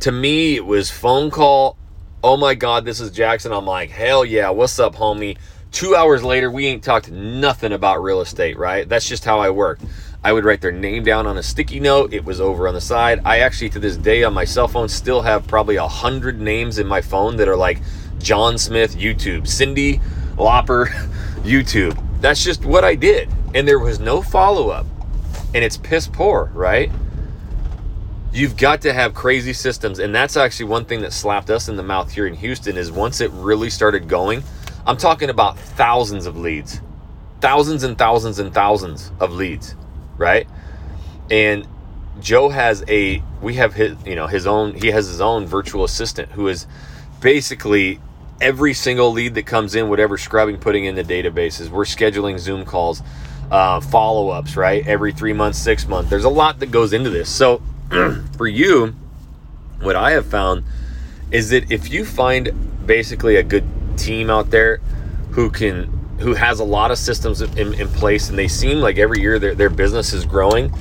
To 0.00 0.12
me, 0.12 0.56
it 0.56 0.64
was 0.64 0.90
phone 0.90 1.30
call. 1.30 1.76
Oh 2.24 2.36
my 2.36 2.54
God, 2.54 2.84
this 2.84 3.00
is 3.00 3.10
Jackson. 3.10 3.52
I'm 3.52 3.66
like, 3.66 3.90
hell 3.90 4.24
yeah, 4.24 4.48
what's 4.50 4.78
up, 4.78 4.94
homie? 4.94 5.36
Two 5.72 5.96
hours 5.96 6.22
later, 6.22 6.52
we 6.52 6.66
ain't 6.66 6.84
talked 6.84 7.10
nothing 7.10 7.72
about 7.72 8.00
real 8.00 8.20
estate, 8.20 8.56
right? 8.56 8.88
That's 8.88 9.08
just 9.08 9.24
how 9.24 9.40
I 9.40 9.50
work. 9.50 9.80
I 10.22 10.32
would 10.32 10.44
write 10.44 10.60
their 10.60 10.70
name 10.70 11.02
down 11.02 11.26
on 11.26 11.36
a 11.36 11.42
sticky 11.42 11.80
note. 11.80 12.12
It 12.12 12.24
was 12.24 12.40
over 12.40 12.68
on 12.68 12.74
the 12.74 12.80
side. 12.80 13.22
I 13.24 13.40
actually, 13.40 13.70
to 13.70 13.80
this 13.80 13.96
day, 13.96 14.22
on 14.22 14.32
my 14.34 14.44
cell 14.44 14.68
phone, 14.68 14.88
still 14.88 15.20
have 15.20 15.48
probably 15.48 15.74
a 15.74 15.88
hundred 15.88 16.40
names 16.40 16.78
in 16.78 16.86
my 16.86 17.00
phone 17.00 17.34
that 17.38 17.48
are 17.48 17.56
like 17.56 17.80
John 18.20 18.56
Smith 18.56 18.94
YouTube, 18.94 19.48
Cindy 19.48 20.00
Lopper 20.36 20.86
YouTube. 21.42 22.00
That's 22.20 22.44
just 22.44 22.64
what 22.64 22.84
I 22.84 22.94
did. 22.94 23.28
And 23.52 23.66
there 23.66 23.80
was 23.80 23.98
no 23.98 24.22
follow 24.22 24.68
up. 24.68 24.86
And 25.56 25.64
it's 25.64 25.76
piss 25.76 26.06
poor, 26.06 26.52
right? 26.54 26.88
You've 28.32 28.56
got 28.56 28.80
to 28.82 28.92
have 28.92 29.12
crazy 29.12 29.52
systems. 29.52 29.98
And 29.98 30.14
that's 30.14 30.36
actually 30.36 30.66
one 30.66 30.86
thing 30.86 31.02
that 31.02 31.12
slapped 31.12 31.50
us 31.50 31.68
in 31.68 31.76
the 31.76 31.82
mouth 31.82 32.10
here 32.10 32.26
in 32.26 32.34
Houston 32.34 32.76
is 32.78 32.90
once 32.90 33.20
it 33.20 33.30
really 33.32 33.68
started 33.68 34.08
going, 34.08 34.42
I'm 34.86 34.96
talking 34.96 35.28
about 35.28 35.58
thousands 35.58 36.26
of 36.26 36.36
leads. 36.36 36.80
Thousands 37.40 37.82
and 37.82 37.98
thousands 37.98 38.38
and 38.38 38.54
thousands 38.54 39.10
of 39.20 39.32
leads, 39.32 39.74
right? 40.16 40.48
And 41.30 41.66
Joe 42.20 42.48
has 42.48 42.84
a 42.88 43.22
we 43.40 43.54
have 43.54 43.74
his 43.74 43.96
you 44.06 44.14
know 44.14 44.28
his 44.28 44.46
own 44.46 44.74
he 44.74 44.88
has 44.88 45.08
his 45.08 45.20
own 45.20 45.46
virtual 45.46 45.82
assistant 45.82 46.30
who 46.30 46.46
is 46.48 46.66
basically 47.20 48.00
every 48.40 48.74
single 48.74 49.10
lead 49.12 49.34
that 49.34 49.46
comes 49.46 49.74
in, 49.74 49.88
whatever 49.88 50.16
scrubbing, 50.18 50.58
putting 50.58 50.84
in 50.84 50.94
the 50.94 51.04
databases. 51.04 51.68
We're 51.68 51.84
scheduling 51.84 52.38
Zoom 52.38 52.64
calls, 52.64 53.02
uh, 53.50 53.80
follow 53.80 54.28
ups, 54.30 54.56
right? 54.56 54.86
Every 54.86 55.12
three 55.12 55.32
months, 55.32 55.58
six 55.58 55.86
months. 55.86 56.10
There's 56.10 56.24
a 56.24 56.30
lot 56.30 56.60
that 56.60 56.70
goes 56.70 56.92
into 56.92 57.10
this. 57.10 57.28
So 57.28 57.62
for 58.36 58.46
you, 58.46 58.94
what 59.80 59.96
I 59.96 60.12
have 60.12 60.26
found 60.26 60.64
is 61.30 61.50
that 61.50 61.70
if 61.70 61.90
you 61.90 62.04
find 62.04 62.86
basically 62.86 63.36
a 63.36 63.42
good 63.42 63.64
team 63.96 64.30
out 64.30 64.50
there 64.50 64.78
who 65.32 65.50
can 65.50 66.00
who 66.18 66.34
has 66.34 66.60
a 66.60 66.64
lot 66.64 66.90
of 66.90 66.98
systems 66.98 67.40
in, 67.40 67.74
in 67.74 67.88
place 67.88 68.28
and 68.28 68.38
they 68.38 68.48
seem 68.48 68.78
like 68.78 68.96
every 68.96 69.20
year 69.20 69.38
their, 69.38 69.54
their 69.54 69.70
business 69.70 70.12
is 70.12 70.24
growing 70.24 70.72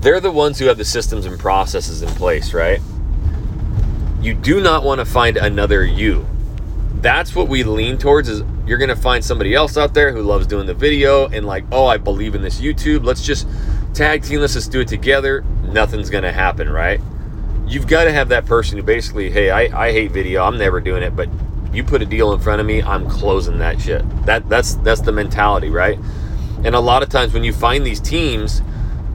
they're 0.00 0.20
the 0.20 0.30
ones 0.30 0.58
who 0.58 0.66
have 0.66 0.78
the 0.78 0.84
systems 0.84 1.26
and 1.26 1.38
processes 1.38 2.02
in 2.02 2.08
place 2.10 2.54
right? 2.54 2.80
You 4.20 4.34
do 4.34 4.60
not 4.60 4.82
want 4.82 5.00
to 5.00 5.04
find 5.04 5.36
another 5.36 5.84
you. 5.84 6.26
That's 7.00 7.34
what 7.34 7.48
we 7.48 7.62
lean 7.62 7.98
towards 7.98 8.28
is 8.28 8.42
you're 8.66 8.78
to 8.78 8.96
find 8.96 9.24
somebody 9.24 9.54
else 9.54 9.76
out 9.76 9.94
there 9.94 10.12
who 10.12 10.22
loves 10.22 10.46
doing 10.46 10.66
the 10.66 10.74
video 10.74 11.28
and 11.28 11.46
like 11.46 11.64
oh 11.70 11.86
i 11.86 11.96
believe 11.96 12.34
in 12.34 12.42
this 12.42 12.60
youtube. 12.60 13.04
Let's 13.04 13.22
just 13.22 13.46
tag 13.94 14.22
team 14.22 14.40
let's 14.40 14.54
just 14.54 14.72
do 14.72 14.80
it 14.80 14.88
together 14.88 15.44
nothing's 15.78 16.10
going 16.10 16.24
to 16.24 16.32
happen 16.32 16.68
right? 16.68 17.00
You've 17.66 17.86
got 17.86 18.04
to 18.04 18.12
have 18.12 18.30
that 18.30 18.46
person 18.46 18.78
who 18.78 18.82
basically 18.82 19.30
hey 19.30 19.50
I, 19.50 19.86
I 19.86 19.92
hate 19.92 20.10
video 20.10 20.42
i'm 20.42 20.58
never 20.58 20.80
doing 20.80 21.02
it 21.02 21.14
but 21.14 21.28
you 21.72 21.84
put 21.84 22.02
a 22.02 22.06
deal 22.06 22.32
in 22.32 22.40
front 22.40 22.60
of 22.60 22.66
me 22.66 22.82
i'm 22.82 23.08
closing 23.08 23.58
that 23.58 23.80
shit. 23.80 24.02
That 24.26 24.48
that's 24.48 24.74
that's 24.76 25.02
the 25.02 25.12
mentality 25.12 25.70
right? 25.70 25.98
And 26.64 26.74
a 26.74 26.80
lot 26.80 27.02
of 27.04 27.08
times 27.08 27.32
when 27.32 27.44
you 27.44 27.52
find 27.52 27.86
these 27.86 28.00
teams 28.00 28.60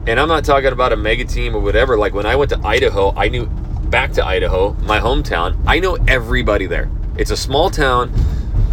and 0.06 0.18
i'm 0.20 0.28
not 0.28 0.44
talking 0.44 0.72
about 0.72 0.92
a 0.92 0.96
mega 0.96 1.24
team 1.24 1.54
or 1.54 1.60
whatever 1.60 1.98
like 1.98 2.14
when 2.14 2.26
i 2.26 2.36
went 2.36 2.50
to 2.50 2.58
idaho 2.66 3.12
i 3.16 3.28
knew 3.28 3.46
back 3.90 4.12
to 4.12 4.24
idaho 4.24 4.72
my 4.92 4.98
hometown 4.98 5.56
i 5.66 5.78
know 5.78 5.96
everybody 6.08 6.66
there. 6.66 6.90
It's 7.16 7.30
a 7.30 7.36
small 7.36 7.70
town. 7.70 8.12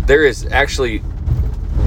There 0.07 0.25
is 0.25 0.48
actually 0.48 1.03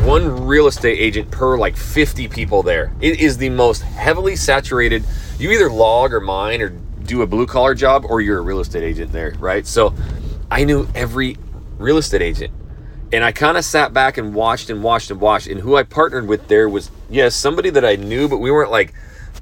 one 0.04 0.44
real 0.46 0.66
estate 0.66 0.98
agent 0.98 1.30
per 1.30 1.56
like 1.56 1.76
50 1.76 2.28
people 2.28 2.62
there. 2.62 2.92
It 3.00 3.20
is 3.20 3.38
the 3.38 3.48
most 3.48 3.80
heavily 3.80 4.36
saturated. 4.36 5.02
You 5.38 5.50
either 5.50 5.70
log 5.70 6.12
or 6.12 6.20
mine 6.20 6.60
or 6.60 6.68
do 6.68 7.22
a 7.22 7.26
blue 7.26 7.46
collar 7.46 7.74
job 7.74 8.04
or 8.06 8.20
you're 8.20 8.38
a 8.38 8.42
real 8.42 8.60
estate 8.60 8.82
agent 8.82 9.12
there, 9.12 9.34
right? 9.38 9.66
So 9.66 9.94
I 10.50 10.64
knew 10.64 10.86
every 10.94 11.38
real 11.78 11.96
estate 11.96 12.20
agent. 12.20 12.52
And 13.14 13.24
I 13.24 13.32
kind 13.32 13.56
of 13.56 13.64
sat 13.64 13.94
back 13.94 14.18
and 14.18 14.34
watched 14.34 14.68
and 14.68 14.82
watched 14.82 15.10
and 15.10 15.20
watched. 15.20 15.46
And 15.46 15.60
who 15.60 15.74
I 15.74 15.84
partnered 15.84 16.28
with 16.28 16.48
there 16.48 16.68
was, 16.68 16.90
yes, 17.08 17.34
somebody 17.34 17.70
that 17.70 17.84
I 17.84 17.96
knew, 17.96 18.28
but 18.28 18.38
we 18.38 18.50
weren't 18.50 18.70
like 18.70 18.92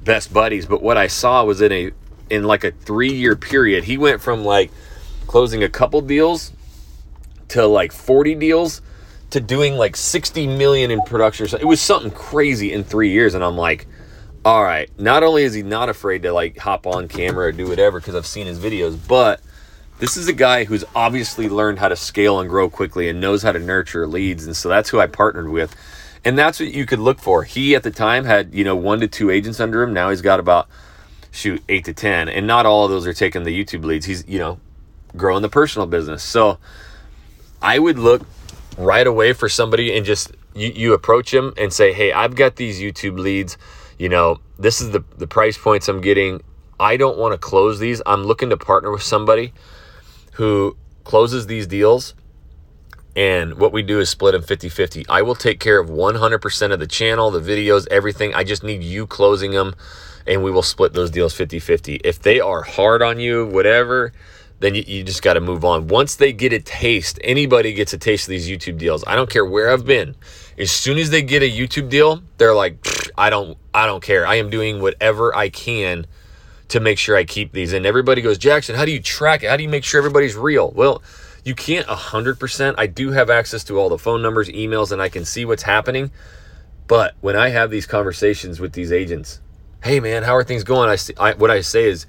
best 0.05 0.33
buddies. 0.33 0.65
But 0.65 0.81
what 0.81 0.95
I 0.95 1.07
saw 1.07 1.43
was 1.43 1.59
in 1.59 1.73
a, 1.73 1.91
in 2.29 2.45
like 2.45 2.63
a 2.63 2.71
three 2.71 3.11
year 3.11 3.35
period, 3.35 3.83
he 3.83 3.97
went 3.97 4.21
from 4.21 4.45
like 4.45 4.71
closing 5.27 5.61
a 5.61 5.69
couple 5.69 5.99
deals 5.99 6.53
to 7.49 7.67
like 7.67 7.91
40 7.91 8.35
deals 8.35 8.81
to 9.33 9.41
doing 9.41 9.75
like 9.75 9.95
60 9.95 10.45
million 10.45 10.91
in 10.91 11.01
production. 11.01 11.47
It 11.59 11.65
was 11.65 11.81
something 11.81 12.11
crazy 12.11 12.71
in 12.71 12.83
three 12.83 13.11
years. 13.11 13.33
And 13.33 13.43
I'm 13.43 13.57
like, 13.57 13.87
all 14.45 14.63
right, 14.63 14.89
not 14.99 15.23
only 15.23 15.43
is 15.43 15.55
he 15.55 15.63
not 15.63 15.89
afraid 15.89 16.21
to 16.23 16.31
like 16.31 16.57
hop 16.57 16.85
on 16.85 17.07
camera 17.07 17.47
or 17.47 17.51
do 17.51 17.67
whatever 17.67 17.99
because 17.99 18.13
I've 18.13 18.27
seen 18.27 18.45
his 18.45 18.59
videos, 18.59 18.97
but 19.07 19.41
this 19.97 20.17
is 20.17 20.27
a 20.27 20.33
guy 20.33 20.65
who's 20.65 20.85
obviously 20.95 21.49
learned 21.49 21.79
how 21.79 21.87
to 21.87 21.95
scale 21.95 22.39
and 22.39 22.49
grow 22.49 22.69
quickly 22.69 23.09
and 23.09 23.19
knows 23.19 23.41
how 23.41 23.51
to 23.51 23.59
nurture 23.59 24.05
leads. 24.05 24.45
And 24.45 24.55
so 24.55 24.69
that's 24.69 24.89
who 24.89 24.99
I 24.99 25.07
partnered 25.07 25.49
with. 25.49 25.75
And 26.23 26.37
that's 26.37 26.59
what 26.59 26.71
you 26.71 26.85
could 26.85 26.99
look 26.99 27.19
for. 27.19 27.43
He 27.43 27.75
at 27.75 27.81
the 27.81 27.91
time 27.91 28.25
had, 28.25 28.53
you 28.53 28.63
know, 28.63 28.75
one 28.75 28.99
to 28.99 29.07
two 29.07 29.31
agents 29.31 29.59
under 29.59 29.81
him. 29.81 29.93
Now 29.93 30.11
he's 30.11 30.21
got 30.21 30.39
about, 30.39 30.67
shoot, 31.31 31.63
eight 31.69 31.85
to 31.85 31.93
10. 31.93 32.29
And 32.29 32.45
not 32.45 32.67
all 32.67 32.85
of 32.85 32.91
those 32.91 33.07
are 33.07 33.13
taking 33.13 33.43
the 33.43 33.63
YouTube 33.63 33.83
leads. 33.83 34.05
He's, 34.05 34.27
you 34.27 34.37
know, 34.37 34.59
growing 35.17 35.41
the 35.41 35.49
personal 35.49 35.87
business. 35.87 36.21
So, 36.21 36.59
I 37.63 37.79
would 37.79 37.97
look 37.97 38.23
right 38.77 39.05
away 39.05 39.33
for 39.33 39.49
somebody 39.49 39.95
and 39.95 40.05
just 40.05 40.31
you, 40.55 40.71
you 40.75 40.93
approach 40.93 41.31
them 41.31 41.53
and 41.57 41.71
say, 41.71 41.93
Hey, 41.93 42.11
I've 42.11 42.35
got 42.35 42.55
these 42.55 42.79
YouTube 42.79 43.17
leads. 43.17 43.57
You 43.97 44.09
know, 44.09 44.39
this 44.57 44.81
is 44.81 44.91
the, 44.91 45.03
the 45.17 45.27
price 45.27 45.57
points 45.57 45.87
I'm 45.87 46.01
getting. 46.01 46.41
I 46.79 46.97
don't 46.97 47.17
want 47.17 47.33
to 47.33 47.37
close 47.37 47.79
these. 47.79 48.01
I'm 48.05 48.23
looking 48.23 48.49
to 48.49 48.57
partner 48.57 48.91
with 48.91 49.03
somebody 49.03 49.53
who 50.33 50.75
closes 51.03 51.47
these 51.47 51.67
deals. 51.67 52.13
And 53.15 53.59
what 53.59 53.71
we 53.71 53.83
do 53.83 53.99
is 53.99 54.09
split 54.09 54.33
them 54.33 54.41
50 54.41 54.69
50. 54.69 55.05
I 55.07 55.21
will 55.21 55.35
take 55.35 55.59
care 55.59 55.79
of 55.79 55.89
100% 55.89 56.73
of 56.73 56.79
the 56.79 56.87
channel, 56.87 57.29
the 57.29 57.39
videos, 57.39 57.87
everything. 57.91 58.33
I 58.33 58.43
just 58.43 58.63
need 58.63 58.83
you 58.83 59.05
closing 59.05 59.51
them 59.51 59.75
and 60.25 60.43
we 60.43 60.51
will 60.51 60.63
split 60.63 60.93
those 60.93 61.11
deals 61.11 61.33
50 61.33 61.59
50. 61.59 61.95
If 62.03 62.21
they 62.21 62.39
are 62.39 62.63
hard 62.63 63.01
on 63.01 63.19
you, 63.19 63.45
whatever, 63.45 64.13
then 64.63 64.75
you, 64.75 64.83
you 64.87 65.03
just 65.03 65.21
got 65.21 65.33
to 65.33 65.41
move 65.41 65.65
on. 65.65 65.89
Once 65.89 66.15
they 66.15 66.31
get 66.31 66.53
a 66.53 66.59
taste, 66.59 67.19
anybody 67.21 67.73
gets 67.73 67.91
a 67.91 67.97
taste 67.97 68.27
of 68.27 68.29
these 68.29 68.47
YouTube 68.47 68.77
deals. 68.77 69.03
I 69.05 69.13
don't 69.13 69.29
care 69.29 69.45
where 69.45 69.69
I've 69.69 69.85
been. 69.85 70.15
As 70.57 70.71
soon 70.71 70.97
as 70.97 71.09
they 71.09 71.21
get 71.21 71.43
a 71.43 71.51
YouTube 71.51 71.89
deal, 71.89 72.23
they're 72.37 72.55
like, 72.55 72.77
I 73.17 73.29
don't, 73.29 73.57
I 73.73 73.85
don't 73.87 74.01
care. 74.01 74.25
I 74.25 74.35
am 74.35 74.49
doing 74.49 74.81
whatever 74.81 75.35
I 75.35 75.49
can 75.49 76.07
to 76.69 76.79
make 76.79 76.97
sure 76.97 77.17
I 77.17 77.25
keep 77.25 77.51
these. 77.51 77.73
And 77.73 77.85
everybody 77.85 78.21
goes, 78.21 78.37
Jackson, 78.37 78.75
how 78.75 78.85
do 78.85 78.93
you 78.93 79.01
track 79.01 79.43
it? 79.43 79.49
How 79.49 79.57
do 79.57 79.63
you 79.63 79.69
make 79.69 79.83
sure 79.83 79.97
everybody's 79.97 80.37
real? 80.37 80.71
Well, 80.71 81.03
you 81.43 81.55
can't 81.55 81.85
100%. 81.85 82.75
I 82.77 82.87
do 82.87 83.11
have 83.11 83.29
access 83.29 83.65
to 83.65 83.77
all 83.77 83.89
the 83.89 83.97
phone 83.97 84.21
numbers, 84.21 84.47
emails, 84.47 84.93
and 84.93 85.01
I 85.01 85.09
can 85.09 85.25
see 85.25 85.43
what's 85.43 85.63
happening. 85.63 86.09
But 86.87 87.15
when 87.19 87.35
I 87.35 87.49
have 87.49 87.69
these 87.69 87.85
conversations 87.85 88.61
with 88.61 88.71
these 88.71 88.93
agents, 88.93 89.41
hey 89.83 89.99
man, 89.99 90.23
how 90.23 90.37
are 90.37 90.43
things 90.45 90.63
going? 90.63 90.89
I, 90.89 90.95
see, 90.95 91.13
I 91.19 91.33
what 91.33 91.51
I 91.51 91.59
say 91.59 91.83
is, 91.83 92.05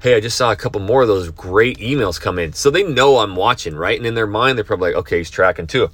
hey, 0.00 0.16
I 0.16 0.20
just 0.20 0.36
saw 0.36 0.52
a 0.52 0.56
couple 0.56 0.80
more 0.80 1.02
of 1.02 1.08
those 1.08 1.30
great 1.30 1.78
emails 1.78 2.20
come 2.20 2.38
in. 2.38 2.52
So 2.52 2.70
they 2.70 2.84
know 2.84 3.18
I'm 3.18 3.36
watching, 3.36 3.74
right? 3.74 3.96
And 3.96 4.06
in 4.06 4.14
their 4.14 4.26
mind, 4.26 4.56
they're 4.56 4.64
probably 4.64 4.90
like, 4.90 5.00
okay, 5.00 5.18
he's 5.18 5.30
tracking 5.30 5.66
too. 5.66 5.90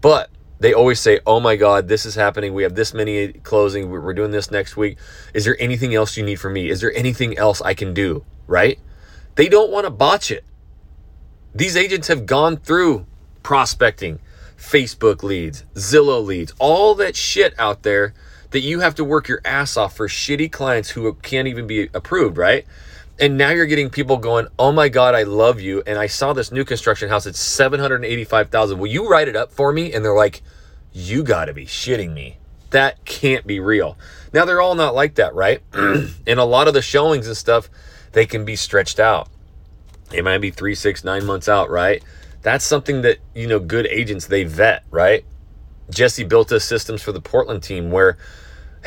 But 0.00 0.30
they 0.58 0.72
always 0.72 1.00
say, 1.00 1.20
"Oh 1.26 1.40
my 1.40 1.56
God, 1.56 1.88
this 1.88 2.06
is 2.06 2.14
happening. 2.14 2.54
We 2.54 2.62
have 2.62 2.74
this 2.74 2.94
many 2.94 3.32
closing. 3.32 3.90
We're 3.90 4.14
doing 4.14 4.30
this 4.30 4.50
next 4.50 4.76
week. 4.76 4.96
Is 5.34 5.44
there 5.44 5.56
anything 5.60 5.94
else 5.94 6.16
you 6.16 6.24
need 6.24 6.36
from 6.36 6.54
me? 6.54 6.70
Is 6.70 6.80
there 6.80 6.94
anything 6.94 7.36
else 7.36 7.60
I 7.60 7.74
can 7.74 7.92
do?" 7.92 8.24
Right? 8.46 8.78
They 9.34 9.48
don't 9.48 9.70
want 9.70 9.84
to 9.84 9.90
botch 9.90 10.30
it. 10.30 10.44
These 11.54 11.76
agents 11.76 12.08
have 12.08 12.26
gone 12.26 12.56
through 12.56 13.06
prospecting, 13.42 14.18
Facebook 14.58 15.22
leads, 15.22 15.64
Zillow 15.74 16.24
leads, 16.24 16.54
all 16.58 16.94
that 16.96 17.16
shit 17.16 17.54
out 17.58 17.82
there 17.82 18.14
that 18.50 18.60
you 18.60 18.80
have 18.80 18.94
to 18.94 19.04
work 19.04 19.28
your 19.28 19.40
ass 19.44 19.76
off 19.76 19.96
for 19.96 20.08
shitty 20.08 20.50
clients 20.50 20.90
who 20.90 21.12
can't 21.14 21.48
even 21.48 21.66
be 21.66 21.88
approved, 21.92 22.38
right? 22.38 22.64
And 23.18 23.38
now 23.38 23.50
you're 23.50 23.66
getting 23.66 23.88
people 23.88 24.18
going, 24.18 24.46
"Oh 24.58 24.72
my 24.72 24.88
god, 24.88 25.14
I 25.14 25.22
love 25.22 25.60
you 25.60 25.82
and 25.86 25.98
I 25.98 26.06
saw 26.06 26.32
this 26.32 26.52
new 26.52 26.64
construction 26.64 27.08
house 27.08 27.26
it's 27.26 27.40
785,000. 27.40 28.78
Will 28.78 28.86
you 28.88 29.08
write 29.08 29.28
it 29.28 29.36
up 29.36 29.50
for 29.50 29.72
me?" 29.72 29.92
And 29.92 30.04
they're 30.04 30.14
like, 30.14 30.42
"You 30.92 31.22
got 31.22 31.46
to 31.46 31.54
be 31.54 31.66
shitting 31.66 32.12
me. 32.12 32.38
That 32.70 33.04
can't 33.04 33.46
be 33.46 33.58
real." 33.58 33.96
Now 34.32 34.44
they're 34.44 34.60
all 34.60 34.74
not 34.74 34.94
like 34.94 35.14
that, 35.14 35.34
right? 35.34 35.62
and 35.72 36.10
a 36.26 36.44
lot 36.44 36.68
of 36.68 36.74
the 36.74 36.82
showings 36.82 37.26
and 37.26 37.36
stuff, 37.36 37.70
they 38.12 38.26
can 38.26 38.44
be 38.44 38.56
stretched 38.56 39.00
out. 39.00 39.28
It 40.12 40.24
might 40.24 40.38
be 40.38 40.50
three, 40.50 40.74
six, 40.74 41.02
nine 41.02 41.24
months 41.24 41.48
out, 41.48 41.70
right? 41.70 42.02
That's 42.42 42.64
something 42.64 43.02
that, 43.02 43.18
you 43.34 43.46
know, 43.46 43.58
good 43.58 43.86
agents 43.86 44.26
they 44.26 44.44
vet, 44.44 44.84
right? 44.90 45.24
Jesse 45.90 46.24
built 46.24 46.52
us 46.52 46.64
systems 46.64 47.02
for 47.02 47.12
the 47.12 47.20
Portland 47.20 47.62
team 47.62 47.90
where 47.90 48.16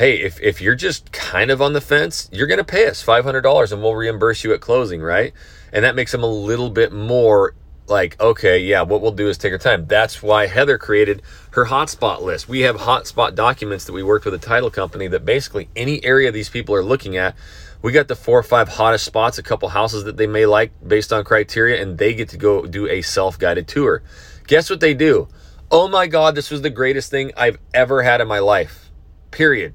hey, 0.00 0.14
if, 0.22 0.40
if 0.40 0.62
you're 0.62 0.74
just 0.74 1.12
kind 1.12 1.50
of 1.50 1.60
on 1.60 1.74
the 1.74 1.80
fence, 1.80 2.26
you're 2.32 2.46
going 2.46 2.56
to 2.56 2.64
pay 2.64 2.86
us 2.86 3.04
$500 3.04 3.70
and 3.70 3.82
we'll 3.82 3.94
reimburse 3.94 4.42
you 4.42 4.54
at 4.54 4.60
closing, 4.62 5.02
right? 5.02 5.34
And 5.74 5.84
that 5.84 5.94
makes 5.94 6.10
them 6.10 6.22
a 6.22 6.26
little 6.26 6.70
bit 6.70 6.90
more 6.90 7.54
like, 7.86 8.18
okay, 8.18 8.60
yeah, 8.60 8.80
what 8.80 9.02
we'll 9.02 9.12
do 9.12 9.28
is 9.28 9.36
take 9.36 9.52
our 9.52 9.58
time. 9.58 9.86
That's 9.86 10.22
why 10.22 10.46
Heather 10.46 10.78
created 10.78 11.20
her 11.50 11.66
hotspot 11.66 12.22
list. 12.22 12.48
We 12.48 12.60
have 12.60 12.76
hotspot 12.76 13.34
documents 13.34 13.84
that 13.84 13.92
we 13.92 14.02
worked 14.02 14.24
with 14.24 14.32
a 14.32 14.38
title 14.38 14.70
company 14.70 15.06
that 15.08 15.26
basically 15.26 15.68
any 15.76 16.02
area 16.02 16.32
these 16.32 16.48
people 16.48 16.74
are 16.74 16.82
looking 16.82 17.18
at, 17.18 17.36
we 17.82 17.92
got 17.92 18.08
the 18.08 18.16
four 18.16 18.38
or 18.38 18.42
five 18.42 18.70
hottest 18.70 19.04
spots, 19.04 19.36
a 19.36 19.42
couple 19.42 19.68
houses 19.68 20.04
that 20.04 20.16
they 20.16 20.26
may 20.26 20.46
like 20.46 20.72
based 20.86 21.12
on 21.12 21.24
criteria, 21.24 21.82
and 21.82 21.98
they 21.98 22.14
get 22.14 22.30
to 22.30 22.38
go 22.38 22.64
do 22.64 22.88
a 22.88 23.02
self 23.02 23.38
guided 23.38 23.68
tour. 23.68 24.02
Guess 24.46 24.70
what 24.70 24.80
they 24.80 24.94
do? 24.94 25.28
Oh 25.70 25.88
my 25.88 26.06
God, 26.06 26.34
this 26.34 26.50
was 26.50 26.62
the 26.62 26.70
greatest 26.70 27.10
thing 27.10 27.32
I've 27.36 27.58
ever 27.74 28.02
had 28.02 28.22
in 28.22 28.28
my 28.28 28.38
life. 28.38 28.90
Period. 29.30 29.74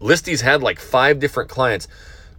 Listy's 0.00 0.42
had 0.42 0.62
like 0.62 0.78
five 0.78 1.18
different 1.18 1.50
clients. 1.50 1.88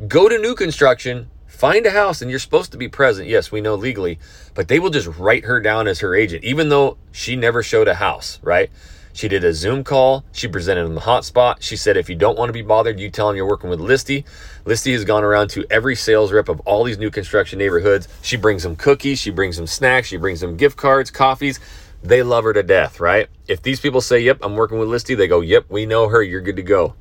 Go 0.07 0.29
to 0.29 0.37
new 0.37 0.55
construction, 0.55 1.29
find 1.45 1.85
a 1.85 1.91
house, 1.91 2.21
and 2.21 2.29
you're 2.29 2.39
supposed 2.39 2.71
to 2.71 2.77
be 2.77 2.87
present. 2.87 3.27
Yes, 3.27 3.51
we 3.51 3.59
know 3.59 3.75
legally, 3.75 4.17
but 4.53 4.69
they 4.69 4.79
will 4.79 4.89
just 4.89 5.07
write 5.17 5.43
her 5.45 5.59
down 5.59 5.87
as 5.87 5.99
her 5.99 6.15
agent, 6.15 6.43
even 6.43 6.69
though 6.69 6.97
she 7.11 7.35
never 7.35 7.61
showed 7.61 7.87
a 7.87 7.95
house, 7.95 8.39
right? 8.41 8.71
She 9.11 9.27
did 9.27 9.43
a 9.43 9.53
Zoom 9.53 9.83
call. 9.83 10.23
She 10.31 10.47
presented 10.47 10.85
them 10.85 10.95
the 10.95 11.01
hotspot. 11.01 11.57
She 11.59 11.75
said, 11.75 11.97
if 11.97 12.09
you 12.09 12.15
don't 12.15 12.37
want 12.37 12.47
to 12.47 12.53
be 12.53 12.61
bothered, 12.61 12.99
you 12.99 13.09
tell 13.09 13.27
them 13.27 13.35
you're 13.35 13.47
working 13.47 13.69
with 13.69 13.79
Listy. 13.79 14.23
Listy 14.63 14.93
has 14.93 15.03
gone 15.03 15.25
around 15.25 15.49
to 15.49 15.65
every 15.69 15.95
sales 15.95 16.31
rep 16.31 16.47
of 16.47 16.61
all 16.61 16.85
these 16.85 16.97
new 16.97 17.09
construction 17.09 17.59
neighborhoods. 17.59 18.07
She 18.21 18.37
brings 18.37 18.63
them 18.63 18.77
cookies. 18.77 19.19
She 19.19 19.31
brings 19.31 19.57
them 19.57 19.67
snacks. 19.67 20.07
She 20.07 20.15
brings 20.15 20.39
them 20.39 20.55
gift 20.55 20.77
cards, 20.77 21.11
coffees. 21.11 21.59
They 22.01 22.23
love 22.23 22.45
her 22.45 22.53
to 22.53 22.63
death, 22.63 23.01
right? 23.01 23.27
If 23.49 23.61
these 23.61 23.81
people 23.81 23.99
say, 23.99 24.21
yep, 24.21 24.37
I'm 24.41 24.55
working 24.55 24.79
with 24.79 24.87
Listy, 24.87 25.17
they 25.17 25.27
go, 25.27 25.41
yep, 25.41 25.65
we 25.67 25.85
know 25.85 26.07
her. 26.07 26.23
You're 26.23 26.39
good 26.39 26.55
to 26.55 26.63
go. 26.63 26.93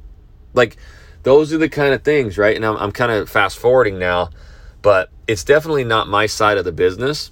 Like 0.55 0.76
those 1.23 1.52
are 1.52 1.59
the 1.59 1.69
kind 1.69 1.95
of 1.95 2.02
things, 2.02 2.38
right? 2.38 2.57
And 2.57 2.64
I'm, 2.64 2.76
I'm 2.76 2.93
kind 2.93 3.12
of 3.12 3.28
fast 3.28 3.59
forwarding 3.59 3.99
now, 3.99 4.31
but 4.83 5.11
it's 5.26 5.45
definitely 5.45 5.85
not 5.85 6.09
my 6.09 6.26
side 6.26 6.59
of 6.59 6.64
the 6.64 6.73
business. 6.73 7.31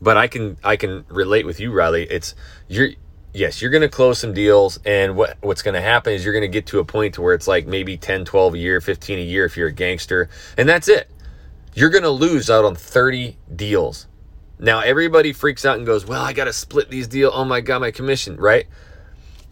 But 0.00 0.16
I 0.16 0.26
can 0.26 0.56
I 0.64 0.76
can 0.76 1.04
relate 1.08 1.46
with 1.46 1.60
you, 1.60 1.72
Riley. 1.72 2.04
It's 2.04 2.34
you're 2.68 2.90
yes, 3.32 3.62
you're 3.62 3.70
going 3.70 3.82
to 3.82 3.88
close 3.88 4.18
some 4.18 4.34
deals 4.34 4.78
and 4.84 5.16
what 5.16 5.36
what's 5.40 5.62
going 5.62 5.74
to 5.74 5.80
happen 5.80 6.12
is 6.12 6.24
you're 6.24 6.34
going 6.34 6.42
to 6.42 6.48
get 6.48 6.66
to 6.66 6.80
a 6.80 6.84
point 6.84 7.14
to 7.14 7.22
where 7.22 7.34
it's 7.34 7.46
like 7.46 7.66
maybe 7.66 7.96
10, 7.96 8.24
12 8.24 8.54
a 8.54 8.58
year, 8.58 8.80
15 8.80 9.18
a 9.18 9.22
year 9.22 9.44
if 9.44 9.56
you're 9.56 9.68
a 9.68 9.72
gangster, 9.72 10.28
and 10.58 10.68
that's 10.68 10.88
it. 10.88 11.08
You're 11.74 11.90
going 11.90 12.02
to 12.02 12.10
lose 12.10 12.50
out 12.50 12.64
on 12.64 12.74
30 12.74 13.38
deals. 13.54 14.08
Now 14.58 14.80
everybody 14.80 15.32
freaks 15.32 15.64
out 15.64 15.78
and 15.78 15.86
goes, 15.86 16.04
"Well, 16.04 16.22
I 16.22 16.32
got 16.32 16.44
to 16.44 16.52
split 16.52 16.90
these 16.90 17.08
deals. 17.08 17.32
Oh 17.34 17.44
my 17.44 17.60
god, 17.60 17.80
my 17.80 17.90
commission, 17.92 18.36
right?" 18.36 18.66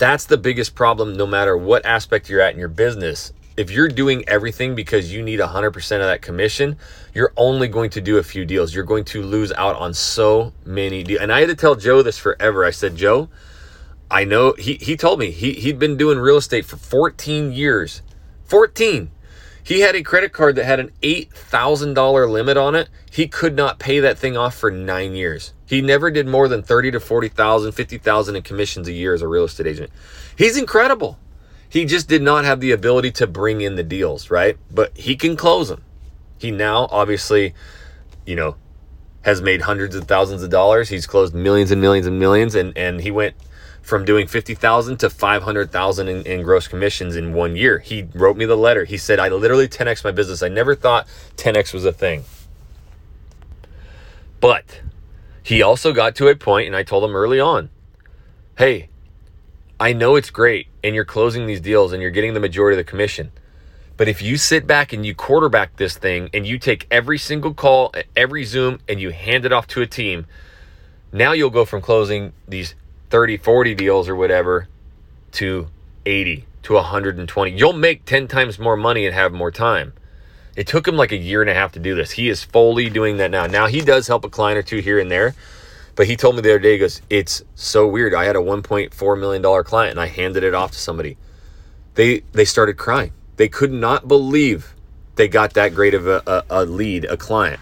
That's 0.01 0.25
the 0.25 0.39
biggest 0.39 0.75
problem, 0.75 1.13
no 1.13 1.27
matter 1.27 1.59
what 1.59 1.85
aspect 1.85 2.31
you're 2.31 2.41
at 2.41 2.55
in 2.55 2.59
your 2.59 2.71
business. 2.71 3.35
If 3.59 3.71
you're 3.71 3.87
doing 3.87 4.27
everything 4.27 4.75
because 4.75 5.13
you 5.13 5.21
need 5.21 5.41
100% 5.41 5.77
of 5.77 6.07
that 6.07 6.23
commission, 6.23 6.79
you're 7.13 7.35
only 7.37 7.69
going 7.69 7.91
to 7.91 8.01
do 8.01 8.17
a 8.17 8.23
few 8.23 8.47
deals. 8.47 8.75
You're 8.75 8.85
going 8.85 9.05
to 9.05 9.23
lose 9.23 9.53
out 9.53 9.77
on 9.77 9.93
so 9.93 10.55
many 10.65 11.03
deals. 11.03 11.21
And 11.21 11.31
I 11.31 11.41
had 11.41 11.51
to 11.51 11.55
tell 11.55 11.75
Joe 11.75 12.01
this 12.01 12.17
forever. 12.17 12.65
I 12.65 12.71
said, 12.71 12.97
Joe, 12.97 13.29
I 14.11 14.25
know 14.25 14.55
he, 14.59 14.77
he 14.77 14.97
told 14.97 15.19
me 15.19 15.33
he, 15.33 15.53
he'd 15.53 15.79
been 15.79 15.99
doing 15.99 16.19
real 16.19 16.39
estate 16.39 16.65
for 16.65 16.79
14 16.79 17.53
years. 17.53 18.01
14. 18.47 19.11
He 19.63 19.81
had 19.81 19.95
a 19.95 20.03
credit 20.03 20.33
card 20.33 20.57
that 20.57 20.65
had 20.65 20.81
an 20.81 20.93
$8,000 21.03 22.31
limit 22.31 22.57
on 22.57 22.75
it. 22.75 22.89
He 23.11 23.29
could 23.29 23.55
not 23.55 23.79
pay 23.79 24.01
that 24.01 24.19
thing 24.19 24.35
off 24.35 24.55
for 24.55 24.71
nine 24.71 25.15
years. 25.15 25.53
He 25.71 25.81
never 25.83 26.11
did 26.11 26.27
more 26.27 26.49
than 26.49 26.65
30 26.65 26.91
to 26.91 27.01
40,000, 27.01 27.71
50,000 27.71 28.35
in 28.35 28.43
commissions 28.43 28.89
a 28.89 28.93
year 28.93 29.15
as 29.15 29.23
a 29.23 29.29
real 29.29 29.45
estate 29.45 29.69
agent. 29.69 29.93
He's 30.37 30.57
incredible. 30.57 31.17
He 31.69 31.85
just 31.85 32.09
did 32.09 32.23
not 32.23 32.45
have 32.45 32.59
the 32.59 32.73
ability 32.73 33.13
to 33.13 33.29
bring 33.29 33.61
in 33.61 33.77
the 33.77 33.85
deals, 33.85 34.33
right? 34.33 34.59
But 34.69 34.99
he 34.99 35.15
can 35.15 35.37
close 35.37 35.69
them. 35.69 35.85
He 36.39 36.51
now 36.51 36.89
obviously, 36.91 37.55
you 38.27 38.35
know, 38.35 38.57
has 39.23 39.41
made 39.41 39.61
hundreds 39.61 39.95
of 39.95 40.09
thousands 40.09 40.43
of 40.43 40.51
dollars. 40.51 40.89
He's 40.89 41.07
closed 41.07 41.37
millions 41.37 41.71
and 41.71 41.81
millions 41.81 42.09
and 42.09 42.19
millions 42.19 42.57
and 42.57 42.77
and 42.77 43.01
he 43.01 43.13
went 43.13 43.37
from 43.81 44.05
doing 44.05 44.27
50,000 44.27 44.97
to 44.97 45.09
500,000 45.09 46.09
in, 46.09 46.27
in 46.27 46.43
gross 46.43 46.67
commissions 46.67 47.15
in 47.15 47.33
one 47.33 47.55
year. 47.55 47.79
He 47.79 48.09
wrote 48.13 48.37
me 48.37 48.45
the 48.45 48.57
letter. 48.57 48.85
He 48.85 48.99
said, 48.99 49.21
I 49.21 49.29
literally 49.29 49.69
10x 49.69 50.03
my 50.03 50.11
business. 50.11 50.43
I 50.43 50.49
never 50.49 50.75
thought 50.75 51.07
10x 51.37 51.73
was 51.73 51.85
a 51.85 51.93
thing. 51.93 52.25
But 54.41 54.81
he 55.43 55.63
also 55.63 55.93
got 55.93 56.15
to 56.17 56.29
a 56.29 56.37
point, 56.37 56.67
and 56.67 56.77
I 56.77 56.83
told 56.83 57.05
him 57.05 57.17
early 57.17 57.41
on, 57.41 57.71
hey, 58.59 58.91
I 59.81 59.95
know 59.95 60.17
it's 60.17 60.29
great 60.29 60.67
and 60.85 60.95
you're 60.95 61.07
closing 61.07 61.47
these 61.47 61.61
deals 61.61 61.95
and 61.95 62.03
you're 62.03 62.11
getting 62.11 62.35
the 62.35 62.41
majority 62.41 62.79
of 62.79 62.85
the 62.85 62.91
commission. 62.91 63.33
But 63.97 64.09
if 64.09 64.21
you 64.21 64.37
sit 64.37 64.67
back 64.67 64.93
and 64.93 65.05
you 65.05 65.15
quarterback 65.15 65.77
this 65.77 65.97
thing 65.97 66.29
and 66.35 66.47
you 66.47 66.59
take 66.59 66.87
every 66.91 67.17
single 67.17 67.55
call, 67.55 67.93
every 68.15 68.45
Zoom, 68.45 68.81
and 68.89 69.01
you 69.01 69.11
hand 69.11 69.47
it 69.47 69.53
off 69.53 69.67
to 69.69 69.81
a 69.81 69.87
team, 69.87 70.27
now 71.13 71.33
you'll 71.33 71.51
go 71.51 71.65
from 71.65 71.81
closing 71.81 72.33
these 72.47 72.75
30, 73.09 73.39
40 73.39 73.75
deals 73.75 74.09
or 74.09 74.17
whatever 74.17 74.69
to 75.33 75.69
80 76.05 76.47
to 76.65 76.75
120. 76.75 77.51
You'll 77.51 77.73
make 77.73 78.05
10 78.05 78.29
times 78.29 78.59
more 78.59 78.77
money 78.77 79.07
and 79.07 79.15
have 79.15 79.33
more 79.33 79.51
time. 79.51 79.95
It 80.61 80.67
took 80.67 80.87
him 80.87 80.95
like 80.95 81.11
a 81.11 81.17
year 81.17 81.41
and 81.41 81.49
a 81.49 81.55
half 81.55 81.73
to 81.73 81.79
do 81.79 81.95
this. 81.95 82.11
He 82.11 82.29
is 82.29 82.45
fully 82.45 82.91
doing 82.91 83.17
that 83.17 83.31
now. 83.31 83.47
Now 83.47 83.67
he 83.67 83.81
does 83.81 84.07
help 84.07 84.27
a 84.27 84.29
client 84.29 84.59
or 84.59 84.63
two 84.63 84.81
here 84.81 84.99
and 84.99 85.11
there, 85.11 85.35
but 85.97 86.07
he 86.07 86.17
told 86.17 86.37
me 86.37 86.43
the 86.43 86.51
other 86.51 86.59
day, 86.59 86.73
he 86.73 86.79
goes, 86.79 87.01
It's 87.09 87.43
so 87.55 87.89
weird. 87.89 88.13
I 88.13 88.27
had 88.27 88.37
a 88.37 88.41
$1.4 88.41 89.19
million 89.19 89.65
client 89.65 89.93
and 89.93 89.99
I 89.99 90.09
handed 90.09 90.45
it 90.45 90.53
off 90.53 90.73
to 90.73 90.79
somebody. 90.79 91.17
They 91.95 92.25
they 92.33 92.45
started 92.45 92.77
crying. 92.77 93.15
They 93.37 93.49
could 93.49 93.73
not 93.73 94.07
believe 94.07 94.75
they 95.15 95.29
got 95.29 95.55
that 95.55 95.75
great 95.75 95.95
of 95.95 96.07
a, 96.07 96.23
a, 96.27 96.45
a 96.51 96.65
lead, 96.67 97.07
a 97.07 97.17
client. 97.17 97.61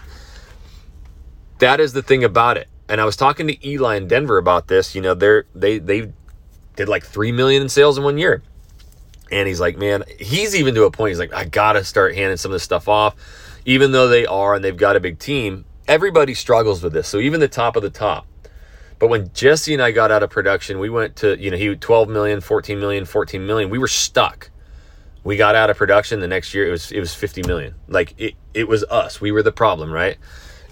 That 1.59 1.79
is 1.79 1.93
the 1.93 2.03
thing 2.03 2.25
about 2.25 2.57
it 2.57 2.67
and 2.89 2.99
I 2.99 3.05
was 3.05 3.15
talking 3.15 3.47
to 3.47 3.65
Eli 3.65 3.95
in 3.95 4.09
Denver 4.09 4.37
about 4.37 4.67
this. 4.67 4.93
You 4.93 5.01
know, 5.01 5.13
they're 5.13 5.45
they 5.55 5.77
they 5.77 6.11
did 6.75 6.89
like 6.89 7.05
three 7.05 7.31
million 7.31 7.61
in 7.61 7.69
sales 7.69 7.97
in 7.97 8.03
one 8.03 8.17
year. 8.17 8.41
And 9.31 9.47
he's 9.47 9.59
like, 9.59 9.77
man, 9.77 10.03
he's 10.19 10.55
even 10.55 10.75
to 10.75 10.83
a 10.85 10.91
point, 10.91 11.11
he's 11.11 11.19
like, 11.19 11.33
I 11.33 11.45
gotta 11.45 11.83
start 11.83 12.15
handing 12.15 12.37
some 12.37 12.51
of 12.51 12.55
this 12.55 12.63
stuff 12.63 12.87
off. 12.87 13.15
Even 13.65 13.91
though 13.91 14.07
they 14.07 14.25
are 14.25 14.55
and 14.55 14.63
they've 14.63 14.75
got 14.75 14.95
a 14.95 14.99
big 14.99 15.19
team, 15.19 15.65
everybody 15.87 16.33
struggles 16.33 16.81
with 16.81 16.93
this. 16.93 17.07
So 17.07 17.19
even 17.19 17.39
the 17.39 17.47
top 17.47 17.75
of 17.75 17.83
the 17.83 17.89
top. 17.89 18.25
But 18.99 19.09
when 19.09 19.31
Jesse 19.33 19.73
and 19.73 19.81
I 19.81 19.91
got 19.91 20.11
out 20.11 20.23
of 20.23 20.29
production, 20.29 20.79
we 20.79 20.89
went 20.89 21.15
to, 21.17 21.37
you 21.39 21.51
know, 21.51 21.57
he 21.57 21.73
12 21.75 22.09
million, 22.09 22.41
14 22.41 22.79
million, 22.79 23.05
14 23.05 23.45
million. 23.45 23.69
We 23.69 23.77
were 23.77 23.87
stuck. 23.87 24.51
We 25.23 25.37
got 25.37 25.55
out 25.55 25.69
of 25.69 25.77
production 25.77 26.19
the 26.19 26.27
next 26.27 26.53
year, 26.53 26.67
it 26.67 26.71
was 26.71 26.91
it 26.91 26.99
was 26.99 27.13
50 27.13 27.43
million. 27.43 27.75
Like 27.87 28.13
it 28.17 28.35
it 28.53 28.67
was 28.67 28.83
us. 28.85 29.21
We 29.21 29.31
were 29.31 29.43
the 29.43 29.51
problem, 29.51 29.91
right? 29.91 30.17